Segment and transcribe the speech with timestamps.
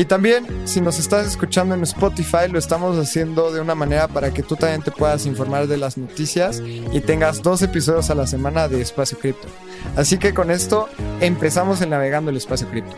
[0.00, 4.32] Y también, si nos estás escuchando en Spotify, lo estamos haciendo de una manera para
[4.32, 8.26] que tú también te puedas informar de las noticias y tengas dos episodios a la
[8.26, 9.46] semana de Espacio Cripto.
[9.98, 10.88] Así que con esto
[11.20, 12.96] empezamos en Navegando el Espacio Cripto.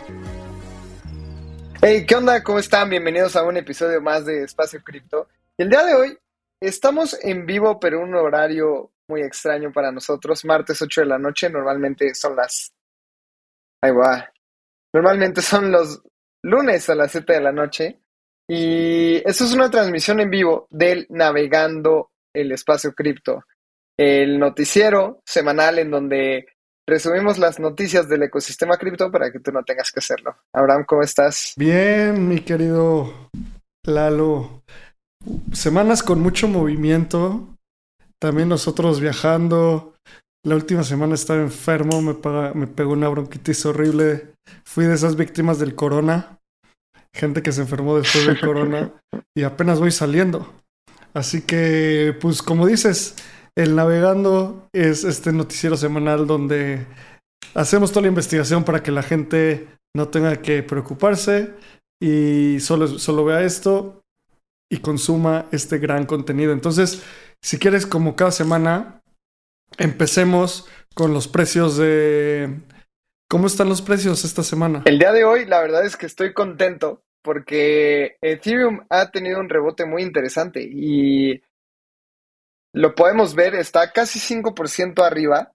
[1.80, 2.40] Hey, ¿qué onda?
[2.44, 2.88] ¿Cómo están?
[2.88, 5.26] Bienvenidos a un episodio más de Espacio Cripto.
[5.58, 6.16] El día de hoy
[6.60, 10.44] estamos en vivo, pero un horario muy extraño para nosotros.
[10.44, 12.72] Martes 8 de la noche, normalmente son las...
[13.82, 14.32] Ahí va.
[14.92, 16.00] Normalmente son los
[16.42, 18.00] lunes a las 7 de la noche.
[18.48, 23.44] Y esto es una transmisión en vivo del Navegando el Espacio Cripto,
[23.96, 26.46] el noticiero semanal en donde
[26.86, 30.36] resumimos las noticias del ecosistema cripto para que tú no tengas que hacerlo.
[30.52, 31.54] Abraham, ¿cómo estás?
[31.56, 33.30] Bien, mi querido
[33.84, 34.62] Lalo.
[35.52, 37.56] Semanas con mucho movimiento.
[38.18, 39.94] También nosotros viajando.
[40.44, 42.14] La última semana estaba enfermo, me,
[42.54, 44.34] me pegó una bronquitis horrible.
[44.64, 46.40] Fui de esas víctimas del corona.
[47.14, 48.92] Gente que se enfermó después del corona.
[49.34, 50.52] Y apenas voy saliendo.
[51.14, 53.16] Así que, pues como dices,
[53.56, 56.86] el Navegando es este noticiero semanal donde
[57.54, 61.52] hacemos toda la investigación para que la gente no tenga que preocuparse
[62.02, 64.00] y solo, solo vea esto
[64.70, 66.52] y consuma este gran contenido.
[66.52, 67.02] Entonces,
[67.42, 69.02] si quieres, como cada semana,
[69.76, 72.58] empecemos con los precios de...
[73.32, 74.82] ¿Cómo están los precios esta semana?
[74.84, 79.48] El día de hoy, la verdad es que estoy contento porque Ethereum ha tenido un
[79.48, 81.42] rebote muy interesante y
[82.74, 85.50] lo podemos ver, está casi 5% arriba.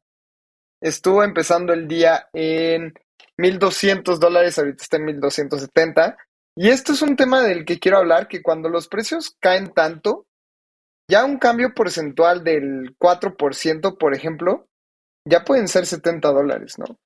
[0.82, 2.96] Estuvo empezando el día en
[3.38, 6.18] 1.200 dólares, ahorita está en 1.270.
[6.56, 10.26] Y esto es un tema del que quiero hablar, que cuando los precios caen tanto,
[11.08, 14.68] ya un cambio porcentual del 4%, por ejemplo,
[15.26, 16.98] ya pueden ser 70 dólares, ¿no?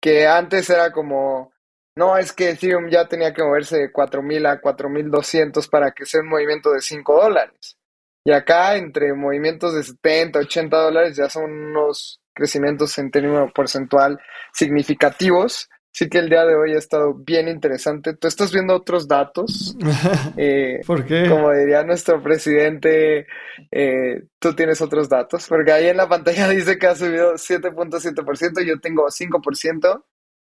[0.00, 1.52] Que antes era como,
[1.96, 6.20] no, es que Ethereum ya tenía que moverse de 4.000 a 4.200 para que sea
[6.20, 7.76] un movimiento de 5 dólares.
[8.24, 14.20] Y acá, entre movimientos de 70, 80 dólares, ya son unos crecimientos en términos porcentual
[14.52, 15.68] significativos.
[15.98, 18.14] Así que el día de hoy ha estado bien interesante.
[18.14, 19.76] Tú estás viendo otros datos.
[20.36, 21.28] Eh, ¿Por qué?
[21.28, 23.26] Como diría nuestro presidente,
[23.72, 25.48] eh, tú tienes otros datos.
[25.48, 30.04] Porque ahí en la pantalla dice que ha subido 7.7%, yo tengo 5%.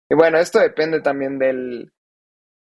[0.09, 1.91] Y bueno, esto depende también del,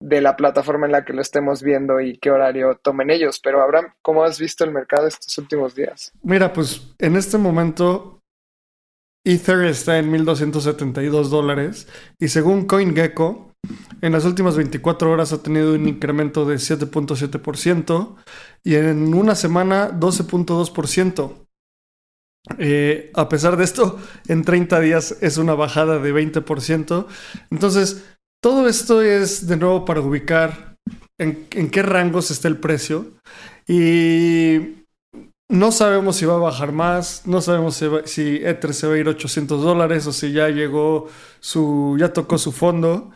[0.01, 3.39] de la plataforma en la que lo estemos viendo y qué horario tomen ellos.
[3.39, 6.13] Pero Abraham, ¿cómo has visto el mercado estos últimos días?
[6.25, 8.14] Mira, pues en este momento
[9.25, 13.53] Ether está en 1.272 dólares y según CoinGecko,
[14.03, 18.17] en las últimas 24 horas ha tenido un incremento de 7.7%
[18.63, 21.47] y en una semana 12.2%.
[22.59, 23.99] Eh, a pesar de esto,
[24.29, 27.07] en 30 días es una bajada de 20%.
[27.51, 28.05] Entonces,
[28.43, 30.77] todo esto es de nuevo para ubicar
[31.19, 33.13] en, qué rangos está el precio
[33.67, 34.84] y
[35.51, 39.09] no sabemos si va a bajar más, no sabemos si, Ether se va a ir
[39.09, 41.09] 800 dólares o si ya llegó
[41.41, 43.11] su, ya tocó su fondo.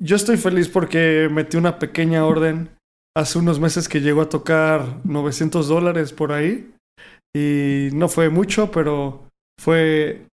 [0.00, 2.70] Yo estoy feliz porque metí una pequeña orden
[3.16, 6.74] hace unos meses que llegó a tocar 900 dólares por ahí
[7.34, 9.28] y no fue mucho, pero
[9.58, 10.26] fue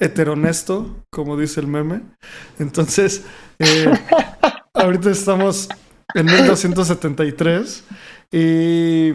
[0.00, 2.02] heteronesto, como dice el meme.
[2.58, 3.24] Entonces,
[3.58, 3.92] eh,
[4.74, 5.68] ahorita estamos
[6.14, 7.84] en 1273
[8.32, 9.12] y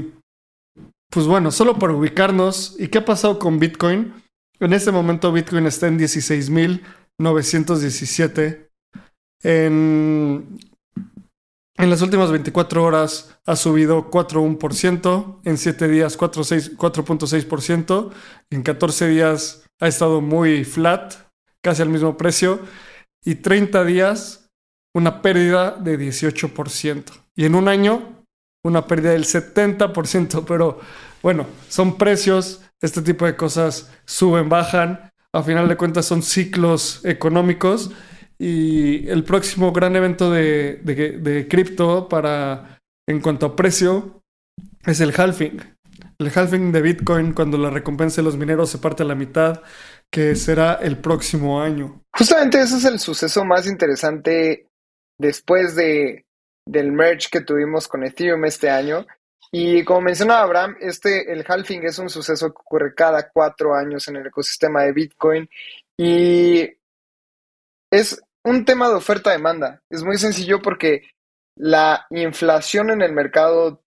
[1.13, 4.15] pues bueno, solo para ubicarnos, ¿y qué ha pasado con Bitcoin?
[4.59, 8.67] En este momento Bitcoin está en 16.917.
[9.43, 10.57] En,
[11.77, 18.11] en las últimas 24 horas ha subido 4.1%, en 7 días 4.6%,
[18.49, 21.13] en 14 días ha estado muy flat,
[21.61, 22.59] casi al mismo precio,
[23.23, 24.49] y 30 días
[24.95, 27.03] una pérdida de 18%.
[27.35, 28.12] Y en un año
[28.63, 30.79] una pérdida del 70%, pero
[31.21, 37.01] bueno, son precios, este tipo de cosas suben, bajan, a final de cuentas son ciclos
[37.03, 37.91] económicos
[38.37, 44.21] y el próximo gran evento de, de cripto para en cuanto a precio
[44.85, 45.61] es el halving
[46.19, 49.61] el halving de Bitcoin cuando la recompensa de los mineros se parte a la mitad,
[50.11, 52.01] que será el próximo año.
[52.15, 54.67] Justamente ese es el suceso más interesante
[55.19, 56.25] después de,
[56.65, 59.05] del merge que tuvimos con Ethereum este año.
[59.51, 64.07] Y como mencionaba Abraham, este, el halving es un suceso que ocurre cada cuatro años
[64.07, 65.47] en el ecosistema de Bitcoin
[65.97, 66.67] y
[67.91, 69.81] es un tema de oferta-demanda.
[69.89, 71.03] Es muy sencillo porque
[71.55, 73.83] la inflación en el mercado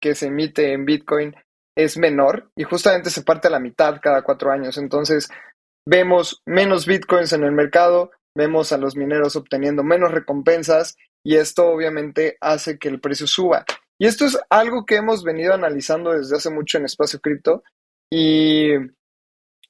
[0.00, 1.34] que se emite en Bitcoin
[1.74, 4.76] es menor y justamente se parte a la mitad cada cuatro años.
[4.76, 5.30] Entonces,
[5.86, 11.68] vemos menos Bitcoins en el mercado, vemos a los mineros obteniendo menos recompensas y esto
[11.68, 13.64] obviamente hace que el precio suba.
[13.98, 17.62] Y esto es algo que hemos venido analizando desde hace mucho en espacio cripto
[18.10, 18.70] y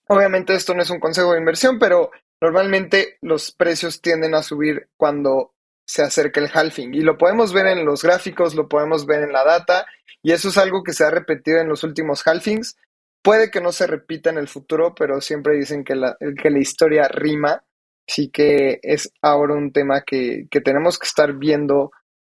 [0.07, 2.11] obviamente esto no es un consejo de inversión, pero
[2.41, 5.55] normalmente los precios tienden a subir cuando
[5.87, 9.33] se acerca el halving y lo podemos ver en los gráficos, lo podemos ver en
[9.33, 9.87] la data
[10.23, 12.77] y eso es algo que se ha repetido en los últimos halvings.
[13.23, 16.59] Puede que no se repita en el futuro, pero siempre dicen que la, que la
[16.59, 17.65] historia rima,
[18.09, 21.91] así que es ahora un tema que, que tenemos que estar viendo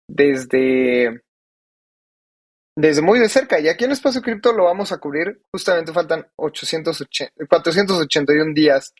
[0.09, 1.21] desde,
[2.75, 3.59] desde muy de cerca.
[3.59, 5.41] Y aquí en Espacio Cripto lo vamos a cubrir.
[5.51, 8.93] Justamente faltan 880, 481 días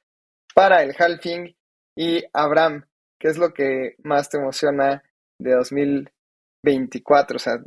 [0.53, 1.55] para el halving.
[1.95, 2.85] Y Abraham,
[3.19, 5.03] ¿qué es lo que más te emociona
[5.39, 7.37] de 2024?
[7.37, 7.59] O sea,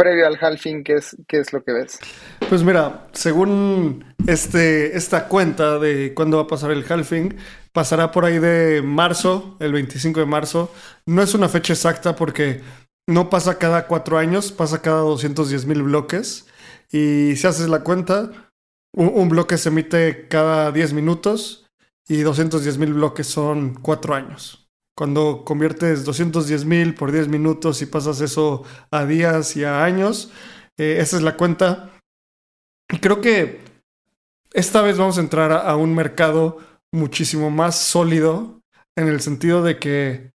[0.00, 1.98] previo al halving, ¿qué es, qué es lo que ves?
[2.48, 7.36] Pues mira, según este, esta cuenta de cuándo va a pasar el halving,
[7.72, 10.72] pasará por ahí de marzo, el 25 de marzo.
[11.04, 12.62] No es una fecha exacta porque
[13.06, 16.46] no pasa cada cuatro años, pasa cada 210 mil bloques.
[16.90, 18.30] Y si haces la cuenta,
[18.94, 21.66] un, bloque se emite cada 10 minutos
[22.08, 24.59] y 210 mil bloques son cuatro años.
[25.00, 30.30] Cuando conviertes 210 mil por 10 minutos y pasas eso a días y a años,
[30.76, 31.98] eh, esa es la cuenta.
[32.92, 33.62] Y creo que
[34.52, 36.58] esta vez vamos a entrar a un mercado
[36.92, 38.60] muchísimo más sólido
[38.94, 40.32] en el sentido de que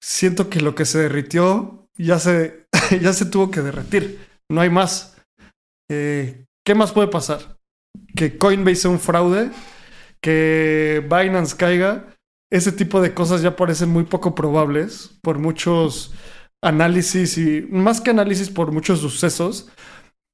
[0.00, 2.68] siento que lo que se derritió ya se,
[3.00, 4.28] ya se tuvo que derretir.
[4.48, 5.16] No hay más.
[5.90, 7.58] Eh, ¿Qué más puede pasar?
[8.14, 9.50] Que Coinbase sea un fraude,
[10.20, 12.11] que Binance caiga.
[12.52, 16.12] Ese tipo de cosas ya parecen muy poco probables por muchos
[16.62, 19.70] análisis y más que análisis por muchos sucesos.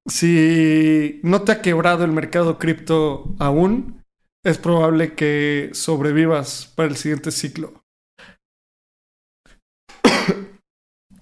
[0.09, 4.03] Si no te ha quebrado el mercado cripto aún,
[4.45, 7.85] es probable que sobrevivas para el siguiente ciclo.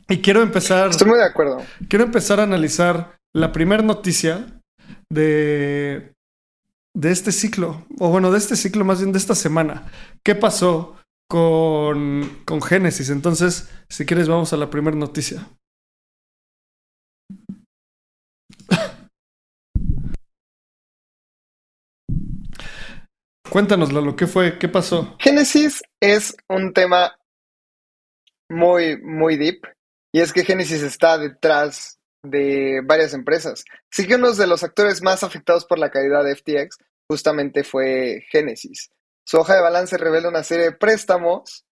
[0.08, 0.88] Y quiero empezar.
[0.88, 1.62] Estoy muy de acuerdo.
[1.88, 4.62] Quiero empezar a analizar la primera noticia
[5.12, 6.14] de,
[6.96, 9.92] de este ciclo, o bueno, de este ciclo, más bien de esta semana.
[10.24, 10.96] ¿Qué pasó
[11.28, 13.10] con, con Génesis?
[13.10, 15.46] Entonces, si quieres, vamos a la primera noticia.
[23.50, 24.58] Cuéntanos, lo ¿qué fue?
[24.58, 25.16] ¿Qué pasó?
[25.18, 27.14] Génesis es un tema
[28.48, 29.66] muy, muy deep.
[30.14, 31.95] Y es que Genesis está detrás
[32.30, 33.64] de varias empresas.
[33.92, 36.78] Así que uno de los actores más afectados por la caída de FTX
[37.08, 38.90] justamente fue Genesis.
[39.24, 41.64] Su hoja de balance revela una serie de préstamos,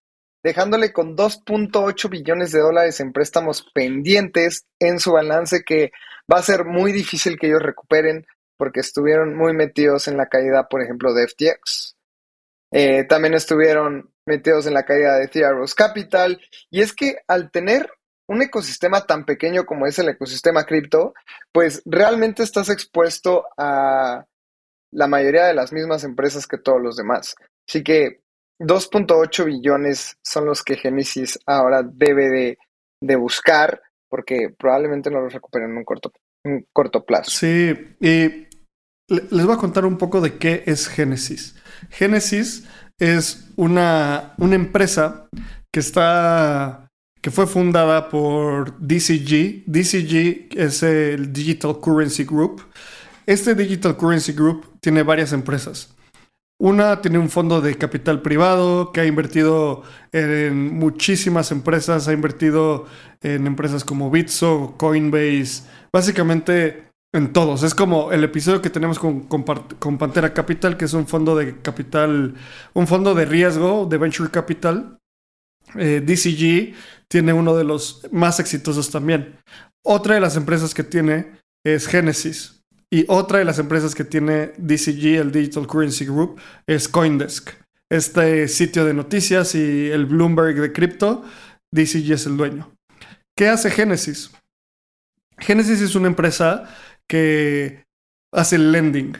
[0.43, 5.91] dejándole con 2.8 billones de dólares en préstamos pendientes en su balance que
[6.31, 8.25] va a ser muy difícil que ellos recuperen
[8.57, 11.95] porque estuvieron muy metidos en la caída, por ejemplo, de FTX.
[12.71, 16.41] Eh, también estuvieron metidos en la caída de Theros Capital.
[16.69, 17.89] Y es que al tener
[18.27, 21.13] un ecosistema tan pequeño como es el ecosistema cripto,
[21.51, 24.25] pues realmente estás expuesto a
[24.91, 27.35] la mayoría de las mismas empresas que todos los demás.
[27.67, 28.21] Así que
[28.59, 32.57] 2.8 billones son los que Genesis ahora debe
[33.01, 36.11] de, buscar porque probablemente no los recuperen en un corto,
[36.45, 37.29] un corto plazo.
[37.29, 38.47] Sí, y
[39.07, 41.55] les voy a contar un poco de qué es Genesis.
[41.89, 42.67] Genesis
[42.97, 45.27] es una, una empresa
[45.71, 46.84] que está
[47.25, 49.63] que fue fundada por DCG.
[49.65, 52.61] DCG es el Digital Currency Group.
[53.25, 55.95] Este Digital Currency Group tiene varias empresas.
[56.59, 62.85] Una tiene un fondo de capital privado que ha invertido en muchísimas empresas, ha invertido
[63.23, 67.63] en empresas como Bitso, Coinbase, básicamente en todos.
[67.63, 71.59] Es como el episodio que tenemos con, con, Pantera Capital, que es un fondo de
[71.59, 72.35] capital,
[72.73, 74.94] un fondo de riesgo de venture capital.
[75.77, 76.75] Eh, DCG
[77.07, 79.37] tiene uno de los más exitosos también.
[79.83, 82.63] Otra de las empresas que tiene es Genesis.
[82.91, 87.49] Y otra de las empresas que tiene DCG, el Digital Currency Group, es Coindesk.
[87.89, 91.23] Este sitio de noticias y el Bloomberg de cripto,
[91.71, 92.71] DCG es el dueño.
[93.37, 94.31] ¿Qué hace Genesis?
[95.37, 96.73] Genesis es una empresa
[97.07, 97.83] que
[98.31, 99.17] hace lending,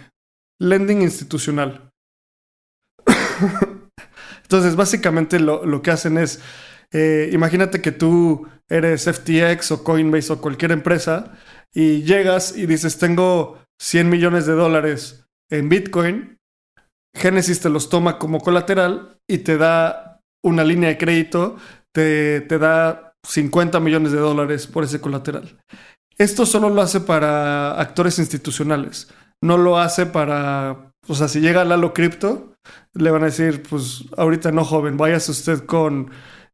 [0.60, 1.92] lending institucional.
[4.56, 6.40] Entonces, básicamente lo, que hacen es
[6.94, 11.34] eh, imagínate que tú eres FTX o Coinbase o cualquier empresa
[11.74, 16.38] y llegas y dices, tengo 100 millones de dólares en Bitcoin,
[17.14, 21.58] Genesis te los toma como colateral y te da una línea de crédito,
[21.94, 25.60] te, te da 50 millones de dólares por ese colateral.
[26.18, 29.10] Esto solo lo hace para actores institucionales,
[29.44, 32.56] no lo hace para, o sea, si llega Lalo Crypto,
[32.94, 36.10] le van a decir, pues ahorita no joven, váyase usted con,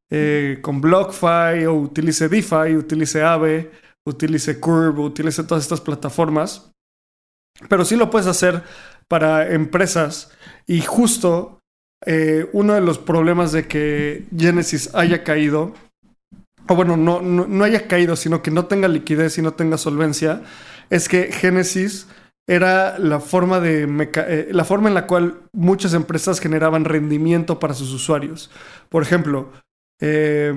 [0.09, 3.71] eh, con BlockFi o utilice DeFi, utilice Aave,
[4.05, 6.71] utilice Curve, utilice todas estas plataformas.
[7.69, 8.63] Pero sí lo puedes hacer
[9.07, 10.31] para empresas
[10.65, 11.59] y justo
[12.05, 15.73] eh, uno de los problemas de que Genesis haya caído,
[16.67, 20.41] o bueno, no, no, haya caído, sino que no tenga liquidez y no tenga solvencia,
[20.89, 22.07] es que Genesis
[22.47, 27.73] era la forma, de eh, la forma en la cual muchas empresas generaban rendimiento para
[27.73, 28.51] sus usuarios.
[28.89, 29.51] Por ejemplo,
[30.01, 30.53] eh,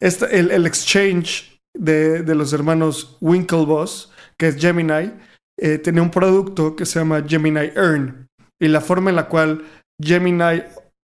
[0.00, 5.12] el, exchange de, de, los hermanos Winklevoss, que es Gemini,
[5.58, 8.28] eh, tenía un producto que se llama Gemini Earn.
[8.60, 9.64] Y la forma en la cual
[10.02, 10.62] Gemini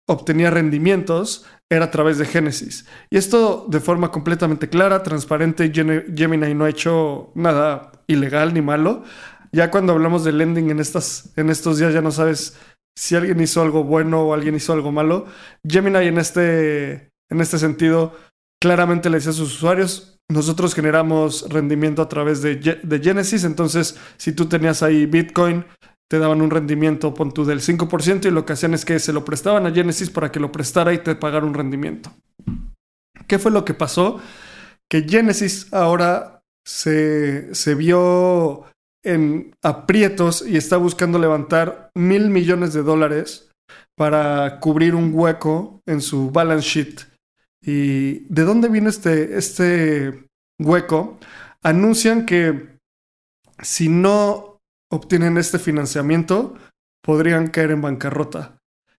[0.08, 2.86] obtenía rendimientos era a través de Genesis.
[3.10, 9.04] Y esto de forma completamente clara, transparente, Gemini no ha hecho nada ilegal ni malo.
[9.56, 12.58] Ya cuando hablamos de lending en, estas, en estos días ya no sabes
[12.94, 15.28] si alguien hizo algo bueno o alguien hizo algo malo.
[15.66, 18.14] Gemini en este, en este sentido
[18.62, 23.98] claramente le decía a sus usuarios, nosotros generamos rendimiento a través de, de Genesis, entonces
[24.18, 25.64] si tú tenías ahí Bitcoin,
[26.10, 29.14] te daban un rendimiento, pon tú, del 5% y lo que hacían es que se
[29.14, 32.12] lo prestaban a Genesis para que lo prestara y te pagara un rendimiento.
[33.26, 34.20] ¿Qué fue lo que pasó?
[34.90, 38.66] Que Genesis ahora se, se vio
[39.06, 43.50] en aprietos y está buscando levantar mil millones de dólares
[43.96, 47.02] para cubrir un hueco en su balance sheet.
[47.62, 50.28] ¿Y de dónde viene este, este
[50.60, 51.18] hueco?
[51.64, 52.78] Anuncian que
[53.62, 54.60] si no
[54.92, 56.56] obtienen este financiamiento,
[57.04, 58.58] podrían caer en bancarrota.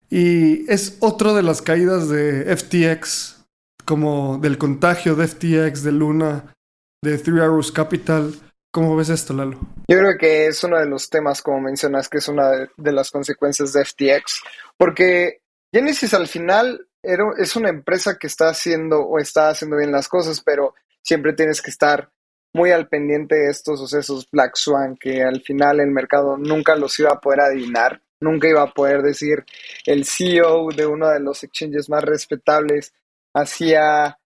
[0.08, 3.44] Y es otro de las caídas de FTX,
[3.84, 6.54] como del contagio de FTX, de Luna,
[7.02, 8.34] de Three Arrows Capital.
[8.76, 9.58] ¿Cómo ves esto, Lalo?
[9.88, 13.10] Yo creo que es uno de los temas, como mencionas, que es una de, las
[13.10, 14.42] consecuencias de FTX,
[14.76, 15.40] porque
[15.72, 20.42] Genesis al final es una empresa que está haciendo o está haciendo bien las cosas,
[20.42, 22.10] pero siempre tienes que estar
[22.52, 27.00] muy al pendiente de estos sucesos Black Swan, que al final el mercado nunca los
[27.00, 29.42] iba a poder adivinar, nunca iba a poder decir
[29.86, 32.92] el CEO de uno de los exchanges más respetables
[33.32, 34.18] hacía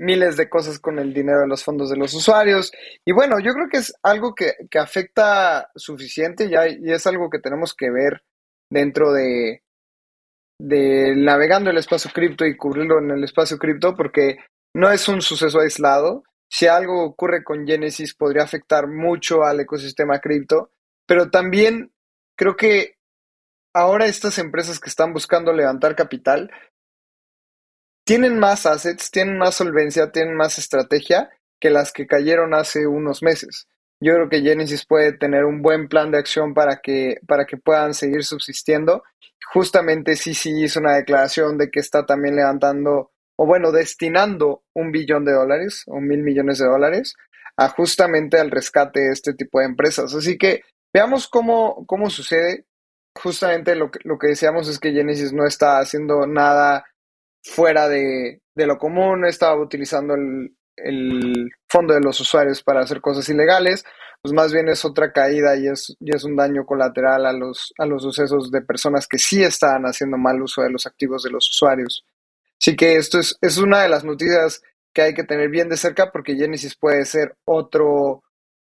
[0.00, 2.72] miles de cosas con el dinero de los fondos de los usuarios.
[3.04, 7.38] Y bueno, yo creo que es algo que, afecta suficiente ya, y es algo que
[7.38, 8.22] tenemos que ver
[8.70, 9.62] dentro de,
[10.58, 14.38] de navegando el espacio cripto y cubrirlo en el espacio cripto, porque
[14.74, 16.24] no es un suceso aislado.
[16.50, 20.70] Si algo ocurre con Genesis podría afectar mucho al ecosistema cripto,
[21.06, 21.92] pero también
[22.36, 22.96] creo que
[23.74, 26.50] ahora estas empresas que están buscando levantar capital
[28.10, 33.22] tienen más assets, tienen más solvencia, tienen más estrategia que las que cayeron hace unos
[33.22, 33.68] meses.
[34.00, 37.56] Yo creo que Genesis puede tener un buen plan de acción para que, para que
[37.56, 39.04] puedan seguir subsistiendo.
[39.52, 45.24] Justamente sí hizo una declaración de que está también levantando, o bueno, destinando un billón
[45.24, 47.14] de dólares o mil millones de dólares
[47.56, 50.12] a justamente al rescate de este tipo de empresas.
[50.16, 50.62] Así que
[50.92, 52.66] veamos cómo, cómo sucede.
[53.14, 56.84] Justamente lo que, lo que decíamos es que Genesis no está haciendo nada
[57.42, 63.84] fuera de, lo común, estaba utilizando el, fondo de los usuarios para hacer cosas ilegales,
[64.22, 67.72] pues más bien es otra caída y es, y es un daño colateral a los,
[67.78, 71.30] a los sucesos de personas que sí estaban haciendo mal uso de los activos de
[71.30, 72.04] los usuarios.
[72.60, 75.76] Así que esto es, es una de las noticias que hay que tener bien de
[75.76, 78.22] cerca porque Genesis puede ser otro,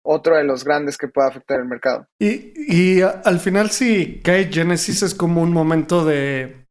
[0.03, 2.07] otro de los grandes que pueda afectar el mercado.
[2.19, 6.68] Y, y al final si cae Genesis es como un momento de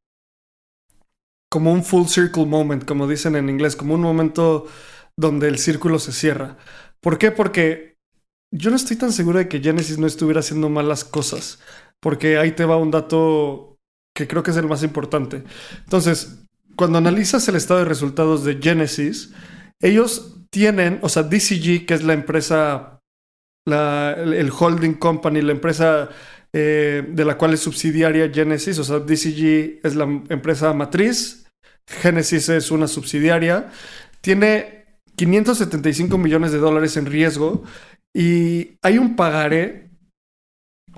[1.51, 4.67] como un full circle moment, como dicen en inglés, como un momento
[5.17, 6.57] donde el círculo se cierra.
[7.01, 7.31] ¿Por qué?
[7.31, 7.97] Porque
[8.53, 11.61] yo no estoy tan seguro de que Genesis no estuviera haciendo malas cosas,
[12.01, 13.79] porque ahí te va un dato
[14.15, 15.45] que creo que es el más importante.
[15.85, 16.45] Entonces,
[16.77, 19.33] cuando analizas el estado de resultados de Genesis,
[19.81, 23.01] ellos tienen, o sea, DCG, que es la empresa,
[23.67, 26.09] la, el holding company, la empresa
[26.53, 31.47] eh, de la cual es subsidiaria Genesis, o sea, DCG es la empresa matriz,
[31.87, 33.71] Genesis es una subsidiaria,
[34.21, 34.87] tiene
[35.17, 37.65] 575 millones de dólares en riesgo
[38.15, 39.91] y hay un pagaré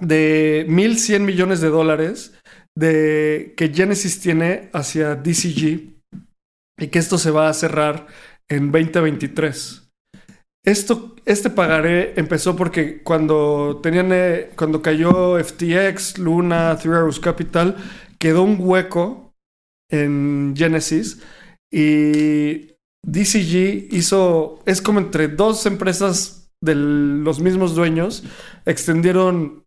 [0.01, 2.35] de 1.100 millones de dólares
[2.77, 5.95] de, que Genesis tiene hacia DCG
[6.79, 8.07] y que esto se va a cerrar
[8.49, 9.90] en 2023.
[10.65, 17.77] Esto, este pagaré empezó porque cuando tenían, eh, cuando cayó FTX, Luna, Three Arrows Capital,
[18.19, 19.33] quedó un hueco
[19.91, 21.23] en Genesis
[21.73, 28.23] y DCG hizo, es como entre dos empresas de los mismos dueños,
[28.67, 29.65] extendieron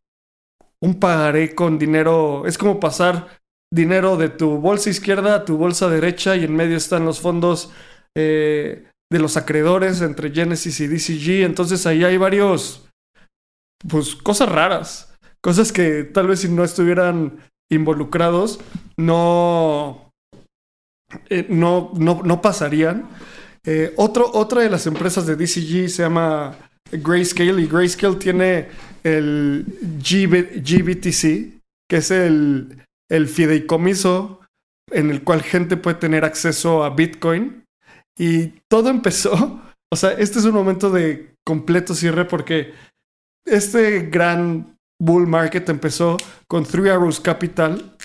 [0.80, 3.40] un pagaré con dinero, es como pasar
[3.74, 7.72] dinero de tu bolsa izquierda a tu bolsa derecha y en medio están los fondos
[8.16, 11.46] eh, de los acreedores entre Genesis y DCG.
[11.46, 12.90] Entonces ahí hay varios,
[13.88, 17.38] pues cosas raras, cosas que tal vez si no estuvieran
[17.72, 18.60] involucrados
[18.98, 20.12] no,
[21.30, 23.08] eh, no, no, pasarían.
[23.64, 26.56] Eh, otro, otra de las empresas de DCG se llama
[26.92, 28.68] Grayscale y Grayscale tiene
[29.04, 29.64] el
[30.02, 34.40] GBTC, que es el, el fideicomiso
[34.92, 37.63] en el cual gente puede tener acceso a Bitcoin.
[38.18, 42.74] Y todo empezó, o sea, este es un momento de completo cierre porque
[43.46, 46.18] este gran bull market empezó
[46.48, 47.98] con Three Arrows Capital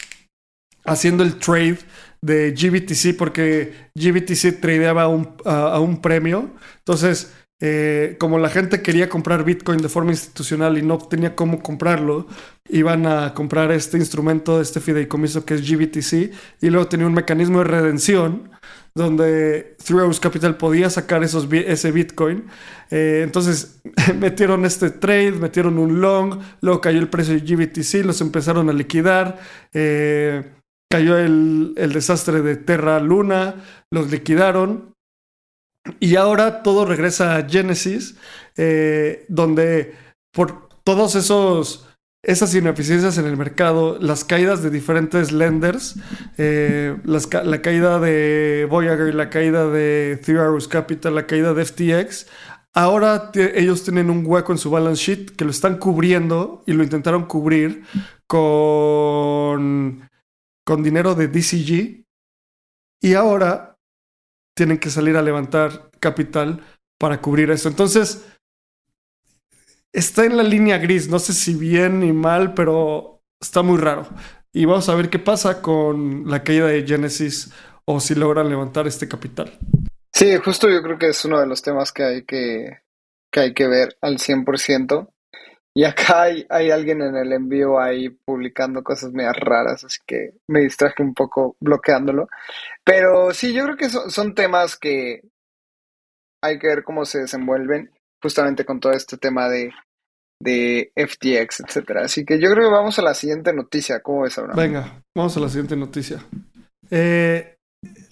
[0.85, 1.79] haciendo el trade
[2.21, 6.55] de GBTC porque GBTC tradeaba a un, a un premio.
[6.79, 11.61] Entonces, eh, como la gente quería comprar Bitcoin de forma institucional y no tenía cómo
[11.61, 12.27] comprarlo,
[12.69, 17.59] iban a comprar este instrumento, este fideicomiso que es GBTC, y luego tenía un mecanismo
[17.59, 18.51] de redención
[18.95, 22.47] donde Three Arrows Capital podía sacar esos, ese Bitcoin.
[22.91, 23.81] Eh, entonces
[24.19, 28.73] metieron este trade, metieron un long, luego cayó el precio de GBTC, los empezaron a
[28.73, 29.39] liquidar.
[29.73, 30.53] Eh,
[30.91, 33.57] cayó el, el desastre de Terra Luna,
[33.91, 34.95] los liquidaron
[36.01, 38.17] y ahora todo regresa a Genesis,
[38.57, 39.95] eh, donde
[40.33, 41.88] por todos esos
[42.23, 45.97] esas ineficiencias en el mercado, las caídas de diferentes lenders,
[46.37, 50.37] eh, la caída de Voyager, la caída de Three
[50.69, 52.27] Capital, la caída de FTX,
[52.75, 56.83] ahora ellos tienen un hueco en su balance sheet que lo están cubriendo y lo
[56.83, 57.85] intentaron cubrir
[58.27, 60.09] con,
[60.65, 62.05] con dinero de DCG.
[63.01, 63.77] Y ahora
[64.57, 66.65] tienen que salir a levantar capital
[66.99, 67.69] para cubrir eso.
[67.69, 68.27] Entonces,
[69.93, 74.07] está en la línea gris, no sé si bien ni mal, pero está muy raro.
[74.53, 77.53] Y vamos a ver qué pasa con la caída de Genesis
[77.85, 79.59] o si logran levantar este capital.
[80.13, 82.81] Sí, justo yo creo que es uno de los temas que hay que,
[83.31, 85.09] que, hay que ver al 100%.
[85.75, 90.61] Y acá hay, alguien en el envío ahí publicando cosas medias raras, así que me
[90.61, 92.27] distraje un poco bloqueándolo.
[92.83, 95.23] Pero sí, yo creo que son, temas que
[96.43, 99.73] hay que ver cómo se desenvuelven justamente con todo este tema de,
[100.43, 102.05] de FTX, etcétera.
[102.05, 104.01] Así que yo creo que vamos a la siguiente noticia.
[104.01, 104.55] ¿Cómo ves ahora?
[104.55, 106.25] Venga, vamos a la siguiente noticia.
[106.91, 107.57] Eh,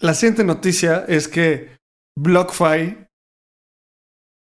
[0.01, 1.77] la siguiente noticia es que
[2.19, 3.07] BlockFi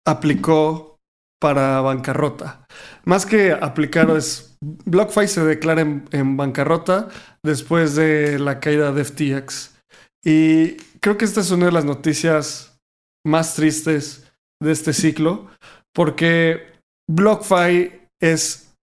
[0.06, 0.98] aplicó
[1.40, 2.66] para bancarrota.
[3.04, 7.08] Más que aplicar es BlockFi se declara en, bancarrota
[7.42, 9.74] después de la caída de FTX.
[10.22, 12.78] Y creo que esta es una de las noticias
[13.24, 14.29] más tristes
[14.60, 15.48] de este ciclo,
[15.94, 16.74] porque
[17.08, 18.74] BlockFi es,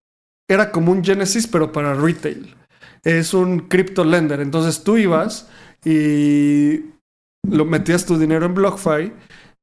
[0.49, 2.55] era como un Genesis, pero para retail.
[3.03, 4.41] Es un crypto lender.
[4.41, 5.49] Entonces tú ibas
[5.85, 6.85] y
[7.47, 9.13] lo metías tu dinero en BlockFi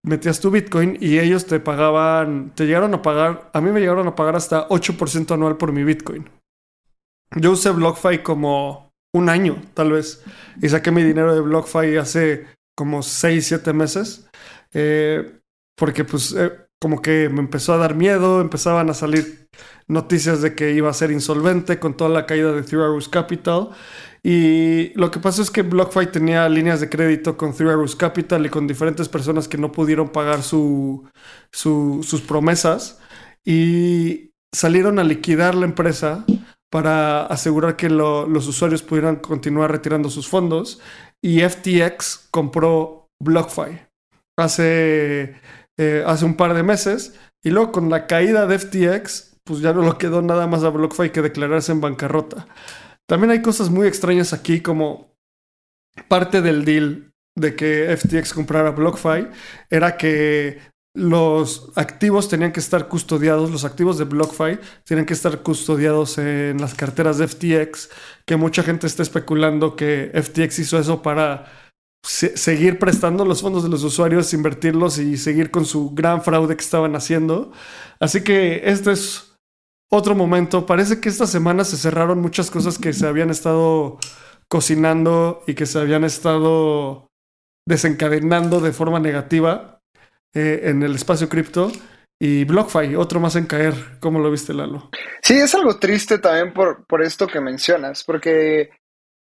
[0.05, 4.07] metías tu Bitcoin y ellos te pagaban, te llegaron a pagar, a mí me llegaron
[4.07, 6.29] a pagar hasta 8% anual por mi Bitcoin.
[7.37, 10.23] Yo usé BlockFi como un año, tal vez,
[10.61, 12.47] y saqué mi dinero de BlockFi hace
[12.77, 14.29] como 6, 7 meses,
[14.75, 15.41] eh,
[15.77, 19.49] porque pues eh, como que me empezó a dar miedo, empezaban a salir
[19.89, 23.71] noticias de que iba a ser insolvente con toda la caída de Three Arrows Capital.
[24.23, 28.47] Y lo que pasó es que BlockFi tenía líneas de crédito con Three Arrows Capital
[28.47, 31.03] y con diferentes personas que no pudieron pagar sus
[32.27, 33.01] promesas.
[33.45, 36.25] Y salieron a liquidar la empresa
[36.71, 40.81] para asegurar que los usuarios pudieran continuar retirando sus fondos.
[41.23, 43.81] Y FTX compró BlockFi.
[44.37, 45.37] Hace,
[45.79, 49.73] eh, hace un par de meses y luego con la caída de FTX pues ya
[49.73, 52.47] no lo quedó nada más a BlockFi que declararse en bancarrota.
[53.07, 55.15] También hay cosas muy extrañas aquí, como
[56.09, 59.29] parte del deal de que FTX comprara BlockFi
[59.69, 60.59] era que
[60.97, 66.61] los activos tenían que estar custodiados, los activos de BlockFi tenían que estar custodiados en
[66.61, 67.91] las carteras de FTX,
[68.25, 71.47] que mucha gente está especulando que FTX hizo eso para
[72.05, 76.65] seguir prestando los fondos de los usuarios, invertirlos y seguir con su gran fraude que
[76.65, 77.53] estaban haciendo.
[77.99, 79.37] Así que este es
[79.91, 80.67] otro momento.
[80.67, 83.99] Parece que esta semana se cerraron muchas cosas que se habían estado
[84.49, 87.09] cocinando y que se habían estado
[87.67, 89.81] desencadenando de forma negativa
[90.35, 91.73] eh, en el espacio cripto.
[92.21, 93.75] Y BlockFi, otro más en caer.
[94.01, 94.91] ¿Cómo lo viste, Lalo?
[95.23, 98.71] Sí, es algo triste también por, por esto que mencionas, porque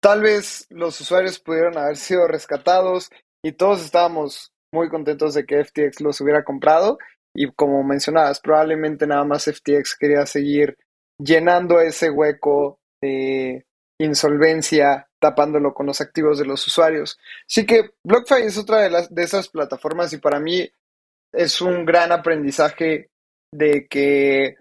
[0.00, 3.10] tal vez los usuarios pudieron haber sido rescatados
[3.42, 6.98] y todos estábamos muy contentos de que FTX los hubiera comprado.
[7.34, 10.76] Y como mencionabas, probablemente nada más FTX quería seguir
[11.18, 13.64] llenando ese hueco de
[14.00, 17.18] insolvencia, tapándolo con los activos de los usuarios.
[17.48, 20.68] Así que BlockFi es otra de, las, de esas plataformas y para mí
[21.32, 23.10] es un gran aprendizaje
[23.52, 24.56] de que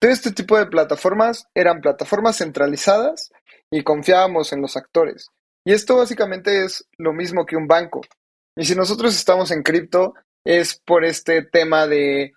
[0.00, 3.30] todo este tipo de plataformas eran plataformas centralizadas
[3.70, 5.28] y confiábamos en los actores.
[5.64, 8.00] Y esto básicamente es lo mismo que un banco.
[8.56, 12.32] Y si nosotros estamos en cripto, es por este tema de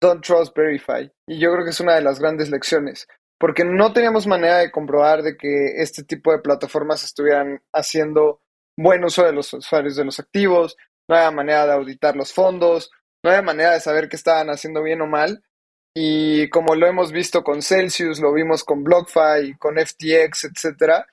[0.00, 1.10] Don't Trust Verify.
[1.26, 3.06] Y yo creo que es una de las grandes lecciones,
[3.38, 8.40] porque no teníamos manera de comprobar de que este tipo de plataformas estuvieran haciendo
[8.76, 10.76] buen uso de los usuarios de los activos,
[11.08, 12.90] no había manera de auditar los fondos,
[13.24, 15.42] no había manera de saber qué estaban haciendo bien o mal.
[15.94, 21.06] Y como lo hemos visto con Celsius, lo vimos con BlockFi, con FTX, etcétera,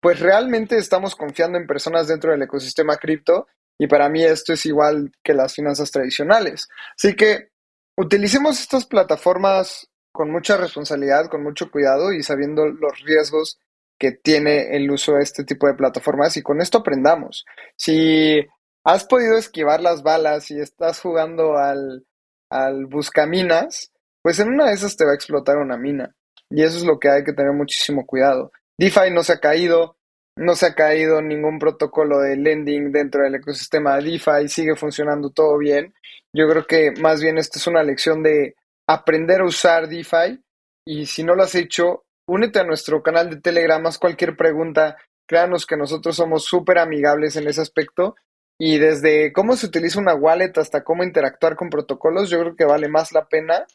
[0.00, 3.46] pues realmente estamos confiando en personas dentro del ecosistema cripto
[3.78, 6.68] y para mí esto es igual que las finanzas tradicionales.
[6.96, 7.50] Así que
[7.96, 13.58] utilicemos estas plataformas con mucha responsabilidad, con mucho cuidado y sabiendo los riesgos
[13.98, 17.44] que tiene el uso de este tipo de plataformas y con esto aprendamos.
[17.76, 18.40] Si
[18.84, 22.06] has podido esquivar las balas y estás jugando al,
[22.48, 26.14] al buscaminas, pues en una de esas te va a explotar una mina.
[26.50, 28.52] Y eso es lo que hay que tener muchísimo cuidado.
[28.78, 29.96] DeFi no se ha caído,
[30.36, 35.30] no se ha caído ningún protocolo de lending dentro del ecosistema de DeFi, sigue funcionando
[35.30, 35.94] todo bien.
[36.32, 38.56] Yo creo que más bien esto es una lección de
[38.86, 40.42] aprender a usar DeFi
[40.84, 44.96] y si no lo has hecho, únete a nuestro canal de Telegram, haz cualquier pregunta,
[45.26, 48.16] créanos que nosotros somos súper amigables en ese aspecto
[48.58, 52.64] y desde cómo se utiliza una wallet hasta cómo interactuar con protocolos, yo creo que
[52.64, 53.66] vale más la pena